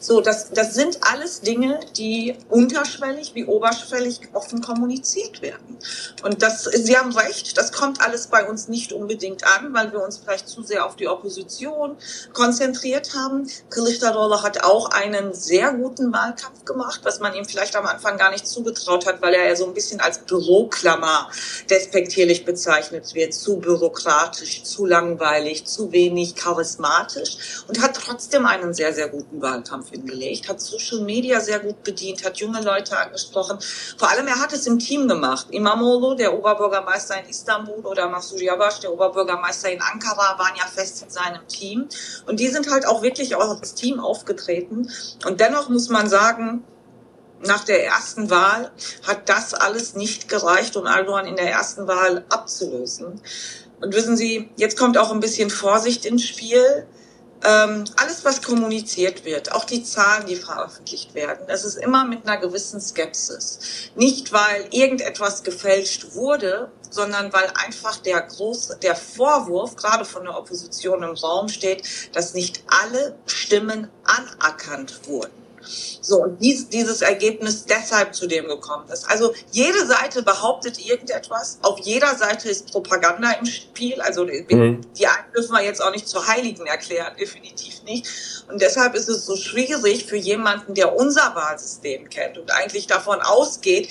[0.00, 5.78] So, das, das sind alles Dinge, die unterschwellig wie oberschwellig offen kommuniziert werden.
[6.22, 10.02] Und das, Sie haben recht, das kommt alles bei uns nicht unbedingt an, weil wir
[10.02, 11.96] uns vielleicht zu sehr auf die Opposition
[12.34, 13.48] konzentriert haben.
[13.70, 18.30] Kılıçdaroğlu hat auch einen sehr guten Wahlkampf gemacht, was man ihm vielleicht am Anfang gar
[18.30, 21.30] nicht zugetraut hat, weil er ja so ein bisschen als Büroklammer
[21.70, 23.32] despektierlich bezeichnet wird.
[23.32, 29.90] Zu bürokratisch, zu langweilig, zu wenig charismatisch und hat trotzdem einen sehr, sehr guten Wahlkampf
[29.90, 33.58] hingelegt, hat Social Media sehr gut bedient, hat junge Leute angesprochen.
[33.96, 35.46] Vor allem, er hat es im Team gemacht.
[35.50, 41.02] Imamoglu, der Oberbürgermeister in Istanbul, oder Masur Yavaş, der Oberbürgermeister in Ankara, waren ja fest
[41.02, 41.88] in seinem Team.
[42.26, 44.90] Und die sind halt auch wirklich als Team aufgetreten.
[45.26, 46.64] Und dennoch muss man sagen,
[47.44, 48.70] nach der ersten Wahl
[49.06, 53.20] hat das alles nicht gereicht, um Erdogan in der ersten Wahl abzulösen.
[53.80, 56.86] Und wissen Sie, jetzt kommt auch ein bisschen Vorsicht ins Spiel
[57.44, 62.26] ähm, alles, was kommuniziert wird, auch die Zahlen, die veröffentlicht werden, das ist immer mit
[62.26, 63.90] einer gewissen Skepsis.
[63.94, 70.36] Nicht, weil irgendetwas gefälscht wurde, sondern weil einfach der große, der Vorwurf gerade von der
[70.36, 75.47] Opposition im Raum steht, dass nicht alle Stimmen anerkannt wurden.
[76.00, 79.08] So, und dies, dieses Ergebnis deshalb zu dem gekommen ist.
[79.08, 84.80] Also jede Seite behauptet irgendetwas, auf jeder Seite ist Propaganda im Spiel, also mhm.
[84.98, 88.06] die einen dürfen wir jetzt auch nicht zu Heiligen erklären, definitiv nicht.
[88.48, 93.20] Und deshalb ist es so schwierig für jemanden, der unser Wahlsystem kennt und eigentlich davon
[93.20, 93.88] ausgeht,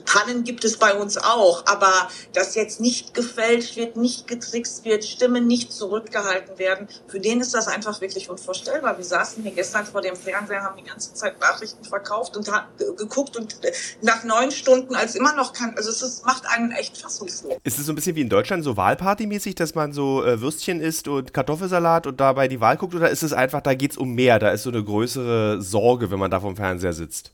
[0.00, 1.92] Pannen gibt es bei uns auch, aber
[2.32, 7.54] dass jetzt nicht gefälscht wird, nicht getrickst wird, Stimmen nicht zurückgehalten werden, für den ist
[7.54, 8.96] das einfach wirklich unvorstellbar.
[8.96, 12.50] Wir saßen hier gestern vor dem Fernseher, haben die ganze Zeit Nachrichten verkauft und
[12.96, 16.72] geguckt und äh, nach neun Stunden als immer noch kann, also es ist, macht einen
[16.72, 17.54] echt fassungslos.
[17.64, 20.80] Ist es so ein bisschen wie in Deutschland so Wahlpartymäßig, dass man so äh, Würstchen
[20.80, 23.96] isst und Kartoffelsalat und dabei die Wahl guckt oder ist es einfach, da geht es
[23.96, 27.32] um mehr, da ist so eine größere Sorge, wenn man da vom Fernseher sitzt?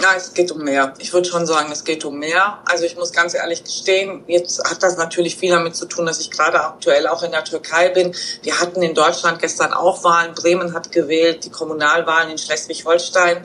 [0.00, 0.94] Ja, es geht um mehr.
[0.98, 2.58] Ich würde schon sagen, es geht um mehr.
[2.64, 6.20] Also ich muss ganz ehrlich gestehen, jetzt hat das natürlich viel damit zu tun, dass
[6.20, 8.14] ich gerade aktuell auch in der Türkei bin.
[8.42, 10.34] Wir hatten in Deutschland gestern auch Wahlen.
[10.34, 13.42] Bremen hat gewählt, die Kommunalwahlen in Schleswig-Holstein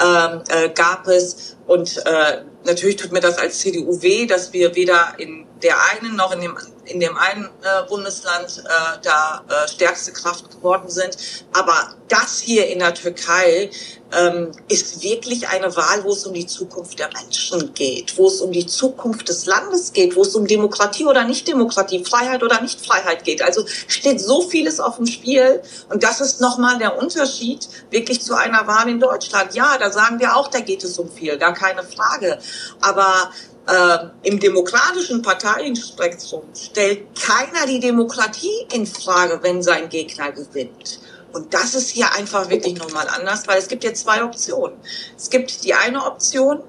[0.00, 1.56] ähm, äh, gab es.
[1.66, 6.16] Und äh, natürlich tut mir das als CDU weh, dass wir weder in der einen
[6.16, 6.56] noch in dem
[6.88, 11.16] in dem einen äh, Bundesland äh, da äh, stärkste Kraft geworden sind.
[11.52, 13.70] Aber das hier in der Türkei
[14.12, 18.40] ähm, ist wirklich eine Wahl, wo es um die Zukunft der Menschen geht, wo es
[18.40, 23.24] um die Zukunft des Landes geht, wo es um Demokratie oder Nicht-Demokratie, Freiheit oder Nicht-Freiheit
[23.24, 23.42] geht.
[23.42, 25.62] Also steht so vieles auf dem Spiel.
[25.90, 29.54] Und das ist nochmal der Unterschied wirklich zu einer Wahl in Deutschland.
[29.54, 32.38] Ja, da sagen wir auch, da geht es um viel, gar keine Frage.
[32.80, 33.30] Aber
[33.68, 41.00] äh, im demokratischen Parteienspektrum stellt keiner die Demokratie in Frage, wenn sein Gegner gewinnt.
[41.32, 44.78] Und das ist hier einfach wirklich nochmal anders, weil es gibt jetzt zwei Optionen.
[45.16, 46.62] Es gibt die eine Option,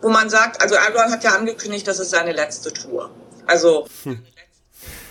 [0.00, 3.10] wo man sagt, also Erdogan hat ja angekündigt, das ist seine letzte Tour.
[3.46, 4.24] Also hm.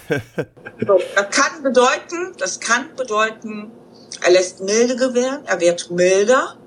[0.88, 3.72] so, das kann bedeuten, das kann bedeuten,
[4.22, 6.58] er lässt milde gewähren, er wird milder,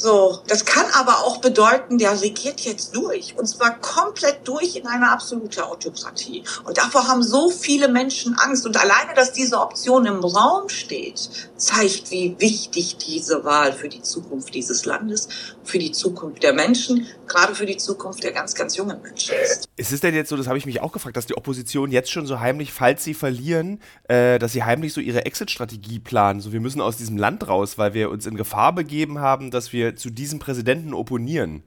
[0.00, 3.36] so, das kann aber auch bedeuten, der regiert jetzt durch.
[3.36, 6.42] Und zwar komplett durch in eine absolute Autokratie.
[6.64, 8.64] Und davor haben so viele Menschen Angst.
[8.64, 14.00] Und alleine, dass diese Option im Raum steht, zeigt, wie wichtig diese Wahl für die
[14.00, 15.28] Zukunft dieses Landes,
[15.64, 19.68] für die Zukunft der Menschen, gerade für die Zukunft der ganz, ganz jungen Menschen ist.
[19.76, 22.10] Ist es denn jetzt so, das habe ich mich auch gefragt, dass die Opposition jetzt
[22.10, 26.40] schon so heimlich, falls sie verlieren, äh, dass sie heimlich so ihre Exit-Strategie planen?
[26.40, 29.74] So, wir müssen aus diesem Land raus, weil wir uns in Gefahr begeben haben, dass
[29.74, 31.62] wir zu diesem Präsidenten opponieren?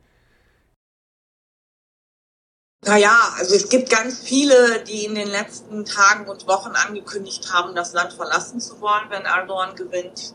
[2.85, 7.75] Naja, also es gibt ganz viele, die in den letzten Tagen und Wochen angekündigt haben,
[7.75, 10.33] das Land verlassen zu wollen, wenn Erdogan gewinnt.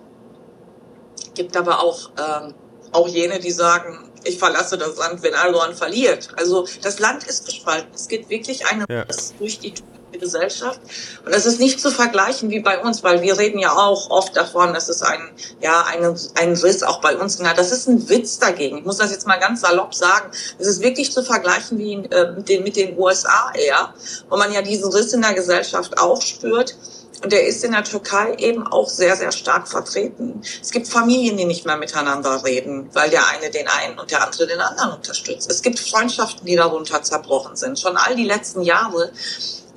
[1.20, 2.54] Es gibt aber auch, ähm,
[2.92, 6.30] auch jene, die sagen, ich verlasse das Land, wenn Erdogan verliert.
[6.36, 7.90] Also das Land ist gespalten.
[7.94, 9.04] Es geht wirklich eine ja.
[9.38, 9.74] durch die
[10.12, 10.80] Gesellschaft.
[11.24, 14.36] Und das ist nicht zu vergleichen wie bei uns, weil wir reden ja auch oft
[14.36, 15.20] davon, dass es ein,
[15.60, 17.38] ja, ein, ein Riss auch bei uns.
[17.40, 18.78] Na, das ist ein Witz dagegen.
[18.78, 20.30] Ich muss das jetzt mal ganz salopp sagen.
[20.58, 23.92] Es ist wirklich zu vergleichen wie äh, mit, den, mit den USA eher,
[24.30, 26.76] wo man ja diesen Riss in der Gesellschaft auch spürt.
[27.22, 30.40] Und der ist in der Türkei eben auch sehr, sehr stark vertreten.
[30.62, 34.24] Es gibt Familien, die nicht mehr miteinander reden, weil der eine den einen und der
[34.24, 35.50] andere den anderen unterstützt.
[35.50, 37.78] Es gibt Freundschaften, die darunter zerbrochen sind.
[37.78, 39.10] Schon all die letzten Jahre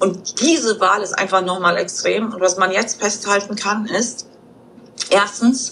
[0.02, 2.34] und diese Wahl ist einfach nochmal extrem.
[2.34, 4.28] Und was man jetzt festhalten kann, ist,
[5.12, 5.72] erstens,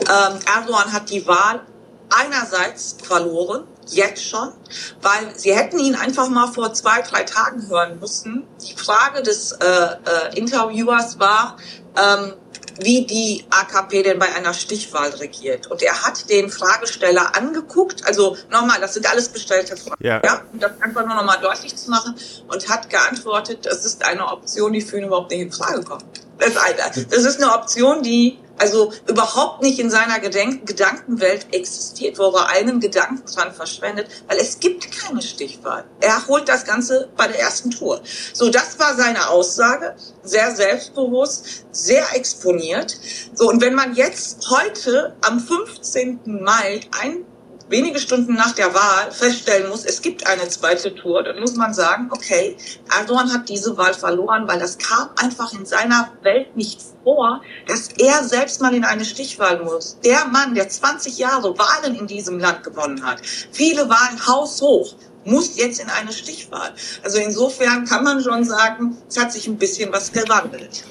[0.00, 1.62] ähm, Erdogan hat die Wahl
[2.10, 4.52] einerseits verloren, jetzt schon,
[5.00, 8.44] weil sie hätten ihn einfach mal vor zwei, drei Tagen hören müssen.
[8.60, 11.56] Die Frage des äh, äh, Interviewers war,
[11.96, 12.34] ähm,
[12.80, 15.66] wie die AKP denn bei einer Stichwahl regiert.
[15.68, 20.20] Und er hat den Fragesteller angeguckt, also nochmal, das sind alles bestellte Fragen, ja.
[20.24, 22.14] ja, um das einfach nur nochmal deutlich zu machen,
[22.48, 26.04] und hat geantwortet, das ist eine Option, die für ihn überhaupt nicht in Frage kommt.
[26.38, 31.46] Das ist, eine, das ist eine Option, die also überhaupt nicht in seiner Gedenk Gedankenwelt
[31.52, 35.84] existiert, wo er einen Gedanken dran verschwendet, weil es gibt keine Stichwahl.
[36.00, 38.00] Er holt das Ganze bei der ersten Tour.
[38.32, 42.96] So, das war seine Aussage, sehr selbstbewusst, sehr exponiert.
[43.34, 46.20] So, und wenn man jetzt heute am 15.
[46.24, 47.24] Mai ein
[47.68, 51.74] wenige Stunden nach der Wahl feststellen muss, es gibt eine zweite Tour, dann muss man
[51.74, 52.56] sagen, okay,
[52.96, 57.88] Erdogan hat diese Wahl verloren, weil das kam einfach in seiner Welt nicht vor, dass
[57.98, 59.98] er selbst mal in eine Stichwahl muss.
[60.04, 63.20] Der Mann, der 20 Jahre Wahlen in diesem Land gewonnen hat,
[63.52, 64.94] viele Wahlen haushoch,
[65.24, 66.74] muss jetzt in eine Stichwahl.
[67.02, 70.84] Also insofern kann man schon sagen, es hat sich ein bisschen was gewandelt.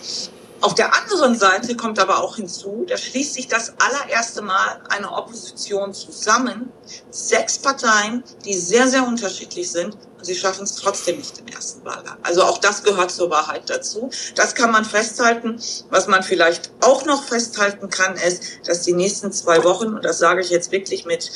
[0.61, 5.11] Auf der anderen Seite kommt aber auch hinzu, da schließt sich das allererste Mal eine
[5.11, 6.71] Opposition zusammen.
[7.09, 9.97] Sechs Parteien, die sehr, sehr unterschiedlich sind.
[10.17, 12.17] Und sie schaffen es trotzdem nicht im ersten Wahlgang.
[12.21, 14.11] Also auch das gehört zur Wahrheit dazu.
[14.35, 15.59] Das kann man festhalten.
[15.89, 20.19] Was man vielleicht auch noch festhalten kann, ist, dass die nächsten zwei Wochen, und das
[20.19, 21.31] sage ich jetzt wirklich mit,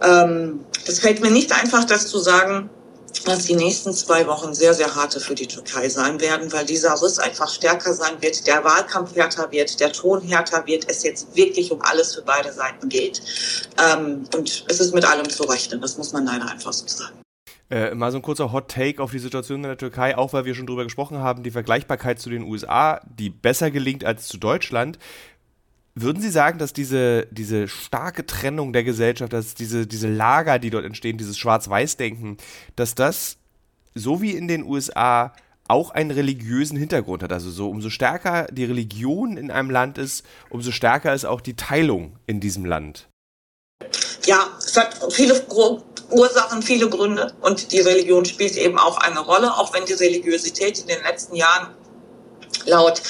[0.00, 2.70] ähm, das fällt mir nicht einfach, das zu sagen,
[3.24, 7.00] dass die nächsten zwei Wochen sehr, sehr harte für die Türkei sein werden, weil dieser
[7.00, 11.34] Riss einfach stärker sein wird, der Wahlkampf härter wird, der Ton härter wird, es jetzt
[11.36, 13.22] wirklich um alles für beide Seiten geht.
[13.82, 17.24] Ähm, und es ist mit allem zu rechnen, das muss man leider einfach so sagen.
[17.70, 20.44] Äh, mal so ein kurzer Hot Take auf die Situation in der Türkei, auch weil
[20.44, 24.36] wir schon drüber gesprochen haben, die Vergleichbarkeit zu den USA, die besser gelingt als zu
[24.36, 24.98] Deutschland.
[25.96, 30.70] Würden Sie sagen, dass diese, diese starke Trennung der Gesellschaft, dass diese, diese Lager, die
[30.70, 32.36] dort entstehen, dieses Schwarz-Weiß-Denken,
[32.74, 33.36] dass das
[33.94, 35.32] so wie in den USA
[35.68, 37.32] auch einen religiösen Hintergrund hat?
[37.32, 41.54] Also so umso stärker die Religion in einem Land ist, umso stärker ist auch die
[41.54, 43.08] Teilung in diesem Land.
[44.26, 45.46] Ja, es hat viele
[46.10, 50.80] Ursachen, viele Gründe und die Religion spielt eben auch eine Rolle, auch wenn die Religiosität
[50.80, 51.68] in den letzten Jahren
[52.66, 53.00] laut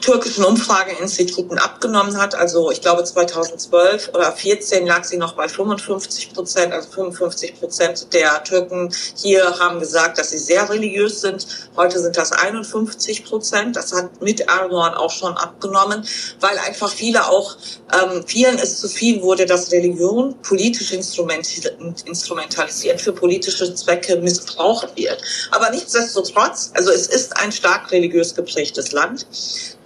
[0.00, 2.34] türkischen Umfrageinstituten abgenommen hat.
[2.34, 6.72] Also ich glaube 2012 oder 14 lag sie noch bei 55 Prozent.
[6.72, 11.46] Also 55 Prozent der Türken hier haben gesagt, dass sie sehr religiös sind.
[11.76, 13.76] Heute sind das 51 Prozent.
[13.76, 16.06] Das hat mit Erdogan auch schon abgenommen,
[16.40, 17.56] weil einfach viele auch,
[17.92, 25.22] ähm, vielen es zu viel wurde, dass Religion politisch instrumentalisiert für politische Zwecke missbraucht wird.
[25.50, 29.26] Aber nichtsdestotrotz, also es ist ein stark religiös geprägtes Land.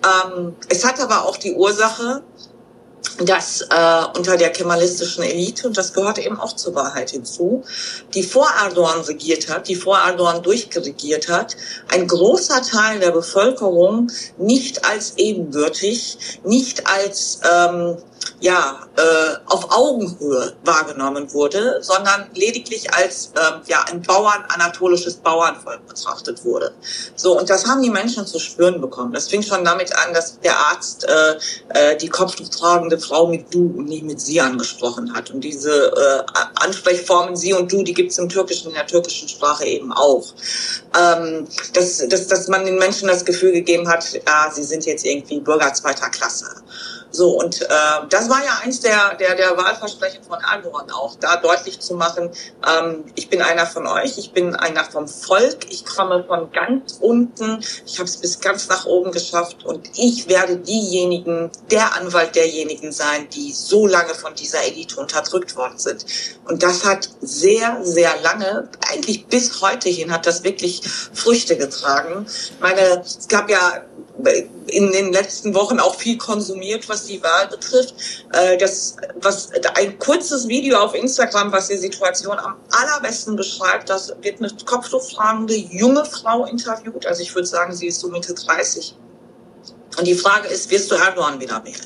[0.02, 2.22] Ähm, es hat aber auch die Ursache,
[3.18, 7.64] dass äh, unter der kemalistischen Elite, und das gehört eben auch zur Wahrheit hinzu,
[8.14, 11.56] die vor Erdogan regiert hat, die vor Erdogan durchgeregiert hat,
[11.88, 17.98] ein großer Teil der Bevölkerung nicht als ebenbürtig, nicht als ähm,
[18.40, 25.86] ja, äh, auf Augenhöhe wahrgenommen wurde, sondern lediglich als ähm, ja, ein Bauern, anatolisches Bauernvolk
[25.86, 26.72] betrachtet wurde.
[27.16, 29.12] So, und das haben die Menschen zu spüren bekommen.
[29.12, 31.36] Das fing schon damit an, dass der Arzt äh,
[31.68, 32.08] äh, die
[32.90, 35.30] kopftuchtragende Frau mit du und nicht mit sie angesprochen hat.
[35.30, 36.22] Und diese äh,
[36.56, 40.26] Ansprechformen sie und du, die gibt's im Türkischen, in der türkischen Sprache eben auch.
[40.98, 45.04] Ähm, dass, dass, dass man den Menschen das Gefühl gegeben hat, ja, sie sind jetzt
[45.04, 46.46] irgendwie Bürger zweiter Klasse.
[47.12, 47.66] So, und äh,
[48.08, 52.30] das war ja eins der, der, der Wahlversprechen von Erdogan auch, da deutlich zu machen,
[52.66, 56.98] ähm, ich bin einer von euch, ich bin einer vom Volk, ich komme von ganz
[57.00, 62.34] unten, ich habe es bis ganz nach oben geschafft und ich werde diejenigen, der Anwalt
[62.36, 66.04] derjenigen sein, die so lange von dieser Elite unterdrückt worden sind.
[66.46, 72.26] Und das hat sehr, sehr lange, eigentlich bis heute hin, hat das wirklich Früchte getragen.
[72.60, 73.84] Meine, es gab ja
[74.66, 77.94] in den letzten Wochen auch viel konsumiert, was die Wahl betrifft.
[78.32, 84.12] Äh, das, was, ein kurzes Video auf Instagram, was die Situation am allerbesten beschreibt, das
[84.20, 87.06] wird eine kopftuchtragende junge Frau interviewt.
[87.06, 88.96] Also ich würde sagen, sie ist so Mitte 30.
[89.98, 91.76] Und die Frage ist, wirst du Erdogan wieder wählen?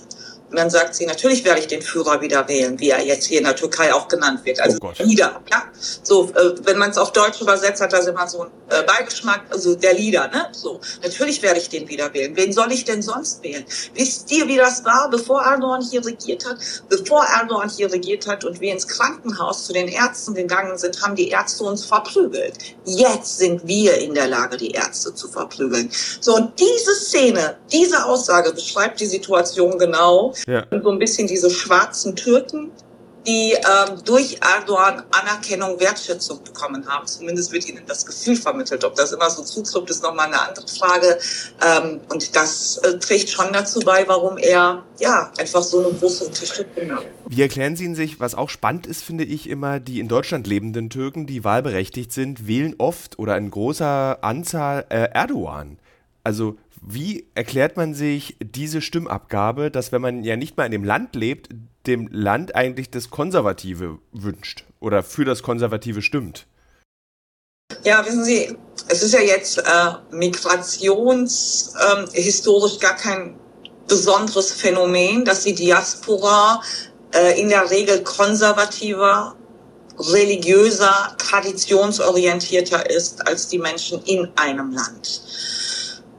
[0.54, 3.38] Und dann sagt sie, natürlich werde ich den Führer wieder wählen, wie er jetzt hier
[3.38, 4.60] in der Türkei auch genannt wird.
[4.60, 5.64] Also oh Leader, ja.
[6.04, 9.46] So, äh, wenn man es auf Deutsch übersetzt, hat das immer so einen äh, Beigeschmack,
[9.50, 10.46] also der Leader, ne?
[10.52, 12.36] So, natürlich werde ich den wieder wählen.
[12.36, 13.64] Wen soll ich denn sonst wählen?
[13.94, 16.58] Wisst ihr, wie das war, bevor Erdogan hier regiert hat?
[16.88, 21.16] Bevor Erdogan hier regiert hat und wir ins Krankenhaus zu den Ärzten gegangen sind, haben
[21.16, 22.54] die Ärzte uns verprügelt.
[22.84, 25.90] Jetzt sind wir in der Lage, die Ärzte zu verprügeln.
[26.20, 30.66] So, und diese Szene, diese Aussage beschreibt die Situation genau ja.
[30.70, 32.70] So ein bisschen diese schwarzen Türken,
[33.26, 37.07] die ähm, durch Erdogan Anerkennung, Wertschätzung bekommen haben.
[37.07, 38.85] Zumindest wird ihnen das Gefühl vermittelt.
[38.85, 41.18] Ob das immer so zutrifft, ist nochmal eine andere Frage.
[41.64, 46.26] Ähm, und das äh, trägt schon dazu bei, warum er ja einfach so eine große
[46.26, 47.07] Unterstützung hat.
[47.28, 50.90] Wie erklären Sie sich, was auch spannend ist, finde ich immer, die in Deutschland lebenden
[50.90, 55.78] Türken, die wahlberechtigt sind, wählen oft oder in großer Anzahl äh, Erdogan.
[56.25, 60.85] Also wie erklärt man sich diese Stimmabgabe, dass wenn man ja nicht mal in dem
[60.85, 61.51] Land lebt,
[61.87, 66.47] dem Land eigentlich das Konservative wünscht oder für das Konservative stimmt?
[67.83, 68.55] Ja, wissen Sie,
[68.89, 73.39] es ist ja jetzt äh, migrationshistorisch ähm, gar kein
[73.87, 76.61] besonderes Phänomen, dass die Diaspora
[77.12, 79.37] äh, in der Regel konservativer,
[79.99, 85.22] religiöser, traditionsorientierter ist als die Menschen in einem Land.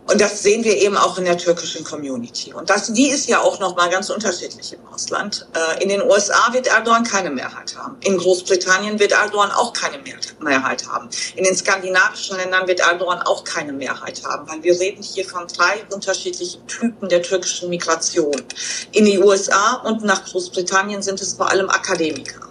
[0.08, 2.54] Und das sehen wir eben auch in der türkischen Community.
[2.54, 5.48] Und das, die ist ja auch nochmal ganz unterschiedlich im Ausland.
[5.54, 7.98] Äh, in den USA wird Erdogan keine Mehrheit haben.
[8.02, 9.98] In Großbritannien wird Erdogan auch keine
[10.40, 11.10] Mehrheit haben.
[11.36, 15.48] In den skandinavischen Ländern wird Erdogan auch keine Mehrheit haben, weil wir reden hier von
[15.48, 18.44] drei unterschiedlichen Typen der türkischen Migration.
[18.92, 22.48] In die USA und nach Großbritannien sind es vor allem Akademiker.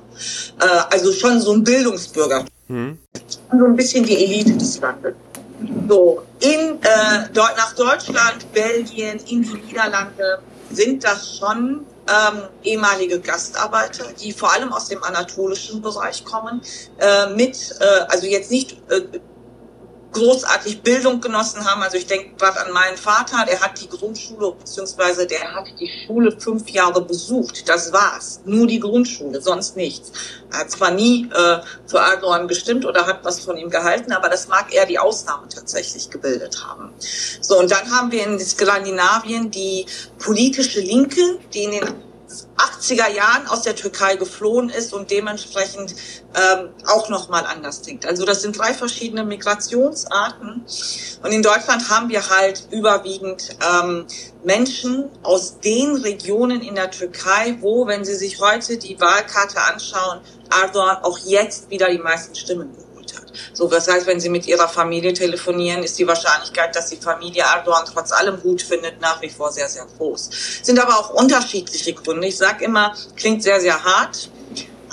[0.60, 2.44] Äh, also schon so ein Bildungsbürger.
[2.66, 2.98] Hm.
[3.52, 5.14] So ein bisschen die Elite des Landes.
[5.88, 10.40] So, in, äh, nach Deutschland, Belgien, in die Niederlande
[10.70, 16.60] sind das schon ähm, ehemalige Gastarbeiter, die vor allem aus dem anatolischen Bereich kommen,
[16.98, 19.02] äh, mit, äh, also jetzt nicht äh,
[20.14, 21.82] großartig Bildung genossen haben.
[21.82, 25.90] Also ich denke gerade an meinen Vater, der hat die Grundschule, beziehungsweise der hat die
[26.06, 27.68] Schule fünf Jahre besucht.
[27.68, 28.40] Das war's.
[28.44, 30.12] Nur die Grundschule, sonst nichts.
[30.50, 34.28] Er hat zwar nie äh, zu Erdogan gestimmt oder hat was von ihm gehalten, aber
[34.28, 36.92] das mag eher die Ausnahme tatsächlich gebildet haben.
[37.40, 39.86] So, und dann haben wir in Skandinavien die
[40.18, 42.13] politische Linke, die in den
[42.56, 45.94] 80er Jahren aus der Türkei geflohen ist und dementsprechend
[46.34, 48.06] ähm, auch nochmal anders denkt.
[48.06, 50.64] Also das sind drei verschiedene Migrationsarten.
[51.22, 54.06] Und in Deutschland haben wir halt überwiegend ähm,
[54.44, 60.20] Menschen aus den Regionen in der Türkei, wo, wenn Sie sich heute die Wahlkarte anschauen,
[60.50, 62.83] Erdogan auch jetzt wieder die meisten Stimmen
[63.52, 67.44] so, das heißt, wenn Sie mit Ihrer Familie telefonieren, ist die Wahrscheinlichkeit, dass die Familie
[67.44, 70.30] Erdogan trotz allem gut findet, nach wie vor sehr, sehr groß.
[70.62, 72.26] Sind aber auch unterschiedliche Gründe.
[72.26, 74.30] Ich sage immer, klingt sehr, sehr hart.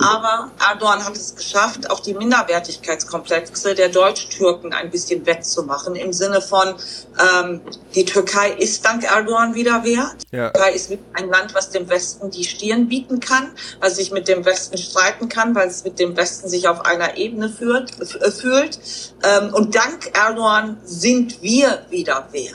[0.02, 5.96] Aber Erdogan hat es geschafft, auch die Minderwertigkeitskomplexe der Deutsch-Türken ein bisschen wettzumachen.
[5.96, 6.76] Im Sinne von,
[7.20, 7.62] ähm,
[7.96, 10.16] die Türkei ist dank Erdogan wieder wert.
[10.32, 10.50] Ja.
[10.50, 14.28] Die Türkei ist ein Land, was dem Westen die Stirn bieten kann, was sich mit
[14.28, 18.32] dem Westen streiten kann, weil es mit dem Westen sich auf einer Ebene führt, äh,
[18.32, 18.80] fühlt.
[19.24, 22.54] Ähm, und dank Erdogan sind wir wieder wer.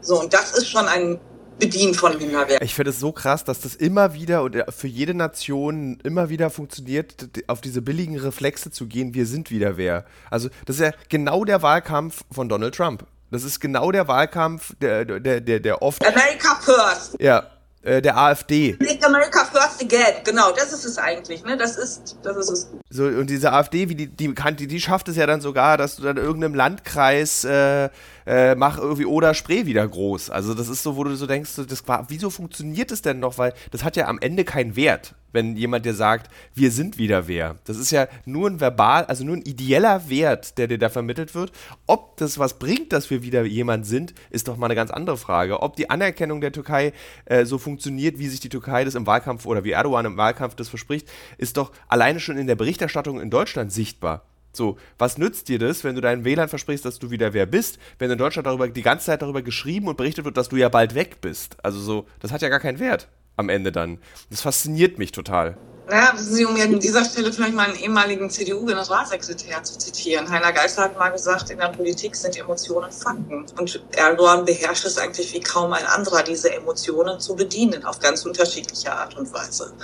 [0.00, 1.18] So, und das ist schon ein
[1.58, 2.64] bedienen von Minderwerten.
[2.64, 6.50] Ich finde es so krass, dass das immer wieder und für jede Nation immer wieder
[6.50, 10.04] funktioniert, auf diese billigen Reflexe zu gehen, wir sind wieder wer.
[10.30, 13.06] Also das ist ja genau der Wahlkampf von Donald Trump.
[13.30, 16.06] Das ist genau der Wahlkampf, der, der, der, der oft.
[16.06, 17.16] America first.
[17.20, 17.50] Ja,
[17.84, 18.76] äh, der AfD.
[18.80, 21.56] Make America first again, genau, das ist es eigentlich, ne?
[21.56, 22.70] Das ist, das ist es.
[22.88, 25.96] So, und diese AfD, wie die, die, die, die schafft es ja dann sogar, dass
[25.96, 27.90] du dann in irgendeinem Landkreis äh,
[28.26, 30.30] äh, mach irgendwie Oder Spree wieder groß.
[30.30, 33.38] Also das ist so, wo du so denkst, das war, wieso funktioniert es denn noch?
[33.38, 37.28] Weil das hat ja am Ende keinen Wert, wenn jemand dir sagt, wir sind wieder
[37.28, 37.56] wer.
[37.64, 41.34] Das ist ja nur ein verbal, also nur ein ideeller Wert, der dir da vermittelt
[41.34, 41.52] wird.
[41.86, 45.16] Ob das was bringt, dass wir wieder jemand sind, ist doch mal eine ganz andere
[45.16, 45.62] Frage.
[45.62, 46.92] Ob die Anerkennung der Türkei
[47.26, 50.54] äh, so funktioniert, wie sich die Türkei das im Wahlkampf oder wie Erdogan im Wahlkampf
[50.54, 51.08] das verspricht,
[51.38, 54.22] ist doch alleine schon in der Berichterstattung in Deutschland sichtbar.
[54.56, 57.78] So, was nützt dir das, wenn du deinen Wählern versprichst, dass du wieder wer bist,
[57.98, 60.68] wenn in Deutschland darüber die ganze Zeit darüber geschrieben und berichtet wird, dass du ja
[60.68, 61.56] bald weg bist?
[61.62, 63.98] Also so, das hat ja gar keinen Wert am Ende dann.
[64.30, 65.56] Das fasziniert mich total.
[65.90, 70.30] Ja, Sie, um an dieser Stelle vielleicht mal einen ehemaligen CDU-Generalsekretär zu zitieren.
[70.30, 73.44] Heiner Geißler hat mal gesagt, in der Politik sind Emotionen Fakten.
[73.58, 78.24] Und Erdogan beherrscht es eigentlich wie kaum ein anderer, diese Emotionen zu bedienen, auf ganz
[78.24, 79.74] unterschiedliche Art und Weise.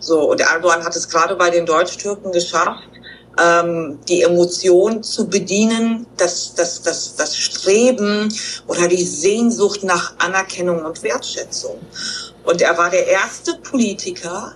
[0.00, 2.82] So, und Erdogan hat es gerade bei den Deutsch-Türken geschafft,
[3.40, 8.32] ähm, die Emotion zu bedienen, das, das, das, das Streben
[8.66, 11.78] oder die Sehnsucht nach Anerkennung und Wertschätzung.
[12.44, 14.54] Und er war der erste Politiker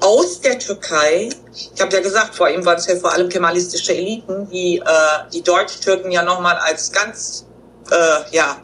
[0.00, 1.30] aus der Türkei.
[1.74, 4.84] Ich habe ja gesagt, vor ihm waren es ja vor allem kemalistische Eliten, die äh,
[5.32, 7.46] die Deutsch-Türken ja nochmal als ganz
[7.90, 8.56] äh, ja,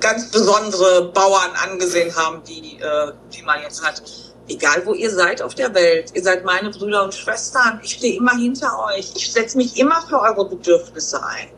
[0.00, 4.02] ganz besondere Bauern angesehen haben, die, äh, die man jetzt hat
[4.48, 8.16] egal wo ihr seid auf der Welt, ihr seid meine Brüder und Schwestern, ich stehe
[8.16, 11.48] immer hinter euch, ich setze mich immer für eure Bedürfnisse ein.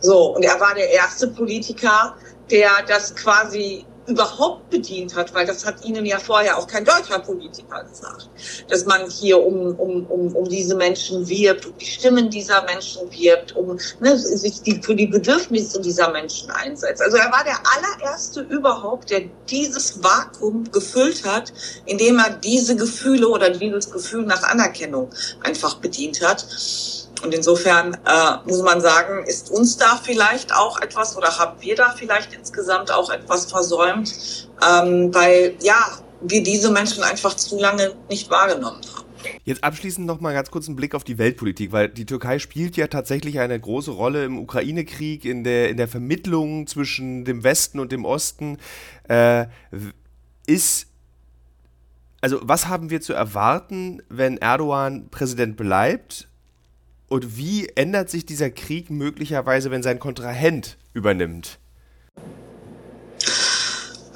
[0.00, 2.14] So, und er war der erste Politiker,
[2.50, 7.18] der das quasi überhaupt bedient hat, weil das hat Ihnen ja vorher auch kein deutscher
[7.18, 8.28] Politiker gesagt,
[8.68, 13.10] dass man hier um, um, um, um diese Menschen wirbt, um die Stimmen dieser Menschen
[13.10, 17.02] wirbt, um ne, sich die, für die Bedürfnisse dieser Menschen einsetzt.
[17.02, 21.52] Also er war der allererste überhaupt, der dieses Vakuum gefüllt hat,
[21.84, 25.10] indem er diese Gefühle oder dieses Gefühl nach Anerkennung
[25.42, 26.46] einfach bedient hat.
[27.26, 31.74] Und insofern äh, muss man sagen, ist uns da vielleicht auch etwas oder haben wir
[31.74, 35.74] da vielleicht insgesamt auch etwas versäumt, ähm, weil ja,
[36.20, 39.06] wir diese Menschen einfach zu lange nicht wahrgenommen haben.
[39.44, 42.76] Jetzt abschließend noch mal ganz kurz einen Blick auf die Weltpolitik, weil die Türkei spielt
[42.76, 47.80] ja tatsächlich eine große Rolle im Ukraine-Krieg, in der, in der Vermittlung zwischen dem Westen
[47.80, 48.58] und dem Osten.
[49.08, 49.46] Äh,
[50.46, 50.86] ist
[52.20, 56.28] also was haben wir zu erwarten, wenn Erdogan Präsident bleibt?
[57.08, 61.58] Und wie ändert sich dieser Krieg möglicherweise, wenn sein Kontrahent übernimmt?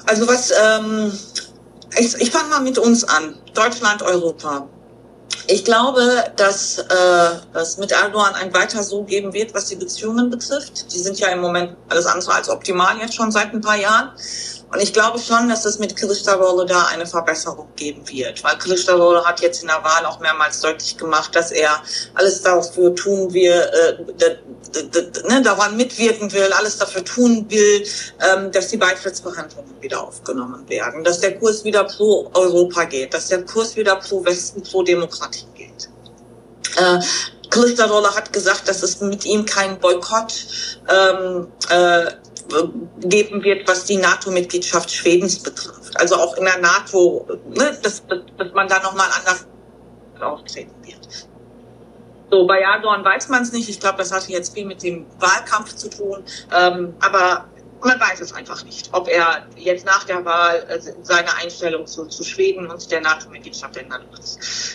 [0.05, 1.11] Also was, ähm,
[1.97, 4.67] ich, ich fange mal mit uns an, Deutschland, Europa.
[5.47, 10.29] Ich glaube, dass äh, es mit Erdogan ein weiter so geben wird, was die Beziehungen
[10.29, 10.93] betrifft.
[10.93, 14.11] Die sind ja im Moment alles andere als optimal jetzt schon seit ein paar Jahren.
[14.71, 19.25] Und ich glaube schon, dass es mit Kılıçdaroğlu da eine Verbesserung geben wird, weil Kılıçdaroğlu
[19.25, 21.83] hat jetzt in der Wahl auch mehrmals deutlich gemacht, dass er
[22.15, 23.97] alles dafür tun will, äh,
[25.29, 27.85] ne, daran mitwirken will, alles dafür tun will,
[28.21, 33.27] ähm, dass die Beitrittsverhandlungen wieder aufgenommen werden, dass der Kurs wieder pro Europa geht, dass
[33.27, 35.89] der Kurs wieder pro Westen, pro Demokratie geht.
[36.77, 37.01] Äh,
[37.49, 40.33] Kılıçdaroğlu hat gesagt, dass es mit ihm keinen Boykott
[40.87, 42.05] ähm, äh,
[42.99, 45.99] geben wird, was die NATO-Mitgliedschaft Schwedens betrifft.
[45.99, 49.47] Also auch in der NATO, ne, dass, dass, dass man da nochmal anders
[50.19, 51.27] auftreten wird.
[52.31, 53.67] So, bei Erdogan weiß man es nicht.
[53.67, 56.23] Ich glaube, das hatte jetzt viel mit dem Wahlkampf zu tun.
[56.55, 57.45] Ähm, aber
[57.83, 62.05] man weiß es einfach nicht, ob er jetzt nach der Wahl äh, seine Einstellung zu,
[62.05, 64.23] zu Schweden und der NATO-Mitgliedschaft ändern wird.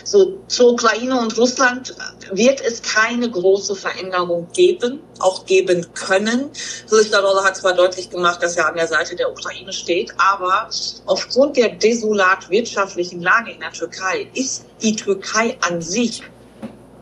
[0.03, 1.95] So, zur Ukraine und Russland
[2.31, 6.49] wird es keine große Veränderung geben, auch geben können.
[6.89, 10.69] Kılıçdaroğlu hat zwar deutlich gemacht, dass er an der Seite der Ukraine steht, aber
[11.05, 16.23] aufgrund der desolat wirtschaftlichen Lage in der Türkei ist die Türkei an sich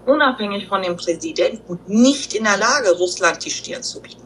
[0.06, 4.25] unabhängig von dem Präsidenten nicht in der Lage, Russland die Stirn zu bieten.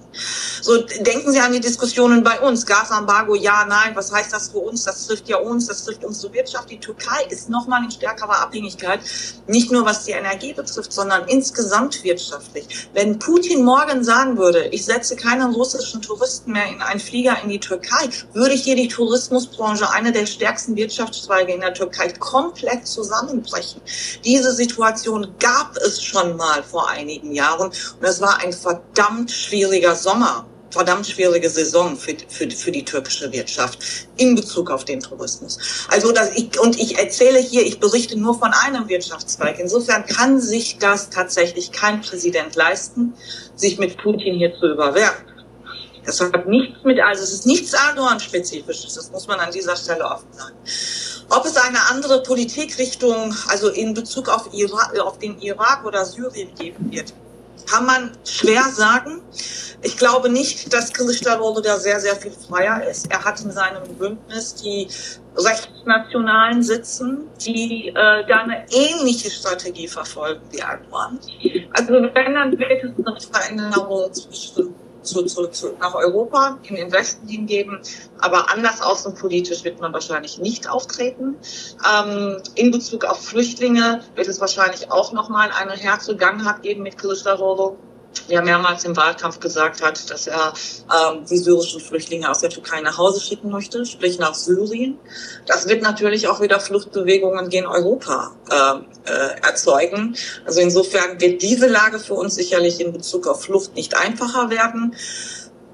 [0.62, 2.66] So denken Sie an die Diskussionen bei uns.
[2.66, 4.84] Gasembargo, ja, nein, was heißt das für uns?
[4.84, 6.70] Das trifft ja uns, das trifft unsere Wirtschaft.
[6.70, 9.00] Die Türkei ist nochmal in stärkerer Abhängigkeit,
[9.48, 12.90] nicht nur was die Energie betrifft, sondern insgesamt wirtschaftlich.
[12.94, 17.50] Wenn Putin morgen sagen würde, ich setze keinen russischen Touristen mehr in einen Flieger in
[17.50, 23.82] die Türkei, würde hier die Tourismusbranche, eine der stärksten Wirtschaftszweige in der Türkei, komplett zusammenbrechen.
[24.24, 29.96] Diese Situation gab es schon mal vor einigen Jahren und es war ein verdammt schwieriger
[29.96, 30.09] Sommer
[30.72, 33.80] verdammt schwierige Saison für, für, für die türkische Wirtschaft
[34.18, 35.58] in Bezug auf den Tourismus.
[35.90, 39.60] Also dass ich, und ich erzähle hier, ich berichte nur von einem Wirtschaftszweig.
[39.60, 43.14] Insofern kann sich das tatsächlich kein Präsident leisten,
[43.56, 45.26] sich mit Putin hier zu überwerfen.
[46.06, 50.06] Das hat nichts mit, also es ist nichts Erdogan-spezifisches, das muss man an dieser Stelle
[50.06, 50.56] offen sagen.
[51.30, 56.56] Ob es eine andere Politikrichtung, also in Bezug auf, Irak, auf den Irak oder Syrien
[56.56, 57.14] geben wird,
[57.70, 59.22] kann man schwer sagen.
[59.82, 63.10] Ich glaube nicht, dass Kılıçdaroğlu da sehr, sehr viel freier ist.
[63.12, 64.88] Er hat in seinem Bündnis die
[65.38, 71.20] Rechtsnationalen sitzen, die äh, da eine ähnliche Strategie verfolgen wie Erdogan.
[71.74, 76.92] Also wenn, dann wird es eine Veränderung zwischen zu, zu, zu, nach Europa, in den
[76.92, 77.80] Westen hingeben.
[78.20, 81.36] Aber anders außenpolitisch wird man wahrscheinlich nicht auftreten.
[81.92, 86.96] Ähm, in Bezug auf Flüchtlinge wird es wahrscheinlich auch nochmal eine Härte Gangart geben mit
[86.96, 87.76] Kılıçdaroğlu
[88.28, 90.54] ja mehrmals im Wahlkampf gesagt hat, dass er
[90.90, 94.98] ähm, die syrischen Flüchtlinge aus der Türkei nach Hause schicken möchte, sprich nach Syrien.
[95.46, 100.16] Das wird natürlich auch wieder Fluchtbewegungen gegen Europa äh, äh, erzeugen.
[100.46, 104.96] Also insofern wird diese Lage für uns sicherlich in Bezug auf Flucht nicht einfacher werden.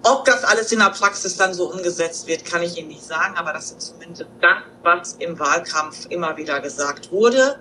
[0.07, 3.35] Ob das alles in der Praxis dann so umgesetzt wird, kann ich Ihnen nicht sagen,
[3.37, 7.59] aber das ist zumindest das, was im Wahlkampf immer wieder gesagt wurde.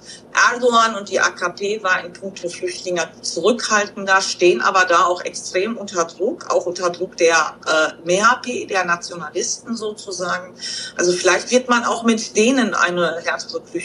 [0.53, 6.05] Erdogan und die AKP war in puncto Flüchtlinge zurückhaltender, stehen aber da auch extrem unter
[6.05, 10.55] Druck, auch unter Druck der äh, MHP, der Nationalisten sozusagen.
[10.99, 13.81] Also vielleicht wird man auch mit denen eine härtere, äh,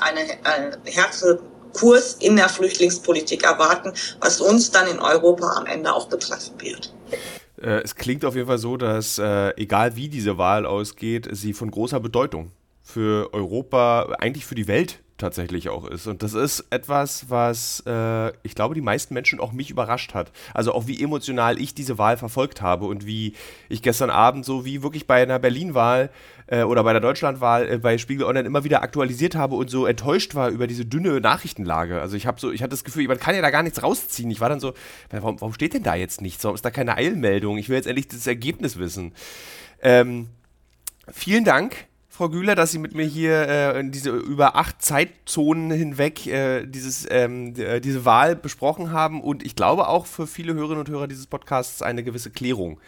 [0.00, 1.40] eine, eine härtere
[1.74, 6.90] Kurs in der Flüchtlingspolitik erwarten, was uns dann in Europa am Ende auch betreffen wird.
[7.60, 11.52] Äh, es klingt auf jeden Fall so, dass äh, egal wie diese Wahl ausgeht, sie
[11.52, 12.52] von großer Bedeutung
[12.82, 16.06] für Europa, eigentlich für die Welt tatsächlich auch ist.
[16.06, 20.32] Und das ist etwas, was äh, ich glaube, die meisten Menschen auch mich überrascht hat.
[20.54, 23.34] Also auch wie emotional ich diese Wahl verfolgt habe und wie
[23.68, 26.10] ich gestern Abend so wie wirklich bei einer Berlin-Wahl
[26.48, 29.86] äh, oder bei der Deutschlandwahl äh, bei Spiegel Online immer wieder aktualisiert habe und so
[29.86, 32.00] enttäuscht war über diese dünne Nachrichtenlage.
[32.00, 34.30] Also ich habe so, ich hatte das Gefühl, man kann ja da gar nichts rausziehen.
[34.30, 34.74] Ich war dann so,
[35.10, 36.42] warum, warum steht denn da jetzt nichts?
[36.44, 37.58] Warum ist da keine Eilmeldung?
[37.58, 39.12] Ich will jetzt endlich das Ergebnis wissen.
[39.82, 40.28] Ähm,
[41.12, 41.88] vielen Dank
[42.18, 47.06] Frau Güler, dass Sie mit mir hier äh, diese über acht Zeitzonen hinweg äh, dieses,
[47.08, 51.06] ähm, äh, diese Wahl besprochen haben und ich glaube auch für viele Hörerinnen und Hörer
[51.06, 52.80] dieses Podcasts eine gewisse Klärung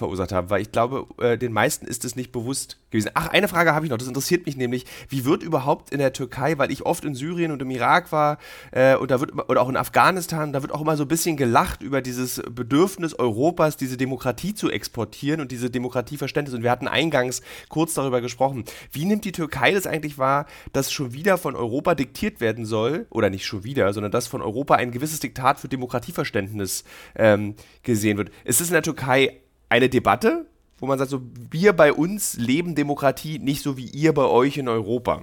[0.00, 3.10] verursacht haben, weil ich glaube, äh, den meisten ist es nicht bewusst gewesen.
[3.14, 6.12] Ach, eine Frage habe ich noch, das interessiert mich nämlich, wie wird überhaupt in der
[6.12, 8.38] Türkei, weil ich oft in Syrien und im Irak war
[8.72, 11.36] äh, und da wird oder auch in Afghanistan, da wird auch immer so ein bisschen
[11.36, 16.54] gelacht über dieses Bedürfnis Europas, diese Demokratie zu exportieren und diese Demokratieverständnis.
[16.54, 18.64] Und wir hatten eingangs kurz darüber gesprochen.
[18.92, 23.06] Wie nimmt die Türkei das eigentlich wahr, dass schon wieder von Europa diktiert werden soll,
[23.10, 26.84] oder nicht schon wieder, sondern dass von Europa ein gewisses Diktat für Demokratieverständnis
[27.14, 28.30] ähm, gesehen wird?
[28.44, 29.40] Ist es in der Türkei
[29.70, 30.46] eine Debatte,
[30.78, 34.58] wo man sagt, so, wir bei uns leben Demokratie nicht so wie ihr bei euch
[34.58, 35.22] in Europa.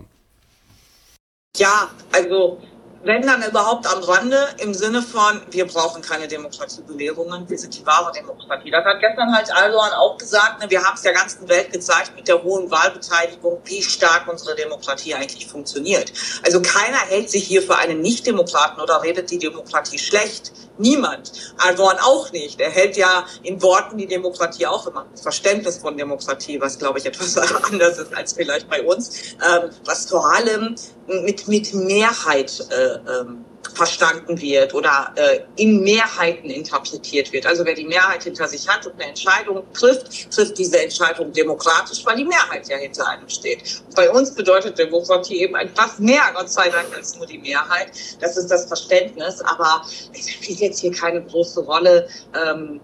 [1.57, 2.61] Ja, also
[3.03, 7.85] wenn dann überhaupt am Rande im Sinne von, wir brauchen keine Demokratiebelehrungen, wir sind die
[7.85, 8.71] wahre Demokratie.
[8.71, 12.13] Das hat gestern halt Erdogan auch gesagt, ne, wir haben es der ganzen Welt gezeigt
[12.15, 16.11] mit der hohen Wahlbeteiligung, wie stark unsere Demokratie eigentlich funktioniert.
[16.43, 20.51] Also keiner hält sich hier für einen Nicht-Demokraten oder redet die Demokratie schlecht.
[20.79, 21.31] Niemand.
[21.65, 22.59] Erdogan auch nicht.
[22.59, 25.07] Er hält ja in Worten die Demokratie auch immer.
[25.11, 27.37] Das Verständnis von Demokratie, was glaube ich etwas
[27.71, 30.75] anders ist als vielleicht bei uns, ähm, was vor allem
[31.07, 37.45] mit, mit Mehrheit äh, ähm, verstanden wird oder äh, in Mehrheiten interpretiert wird.
[37.45, 42.05] Also wer die Mehrheit hinter sich hat und eine Entscheidung trifft, trifft diese Entscheidung demokratisch,
[42.05, 43.81] weil die Mehrheit ja hinter einem steht.
[43.95, 47.91] bei uns bedeutet Demokratie eben etwas mehr, Gott sei Dank, als nur die Mehrheit.
[48.19, 49.83] Das ist das Verständnis, aber
[50.17, 52.07] es spielt jetzt hier keine große Rolle.
[52.33, 52.79] Ähm,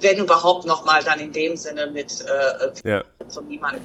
[0.00, 3.04] wenn überhaupt nochmal dann in dem Sinne mit äh, ja.
[3.28, 3.82] von niemandem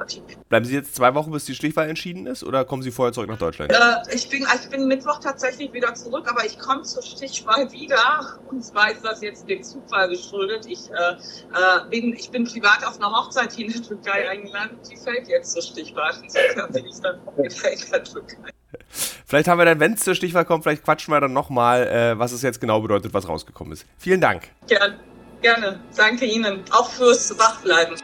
[0.00, 0.22] Partie.
[0.48, 3.28] Bleiben Sie jetzt zwei Wochen, bis die Stichwahl entschieden ist, oder kommen Sie vorher zurück
[3.28, 3.70] nach Deutschland?
[3.70, 7.70] Äh, ich, bin, also ich bin Mittwoch tatsächlich wieder zurück, aber ich komme zur Stichwahl
[7.70, 8.38] wieder.
[8.50, 10.64] Und zwar ist das jetzt dem Zufall geschuldet.
[10.66, 14.78] Ich, äh, äh, bin, ich bin privat auf einer Hochzeit hier in der Türkei eingeladen.
[14.90, 16.14] Die fällt jetzt zur Stichwahl.
[16.22, 17.42] Insofern bin ich dann in
[17.92, 18.52] der Türkei.
[19.26, 22.18] Vielleicht haben wir dann, wenn es zur Stichwahl kommt, vielleicht quatschen wir dann nochmal, äh,
[22.18, 23.84] was es jetzt genau bedeutet, was rausgekommen ist.
[23.98, 24.48] Vielen Dank.
[24.66, 24.98] Gerne,
[25.42, 25.80] gerne.
[25.94, 26.64] Danke Ihnen.
[26.72, 27.96] Auch fürs Wachbleiben.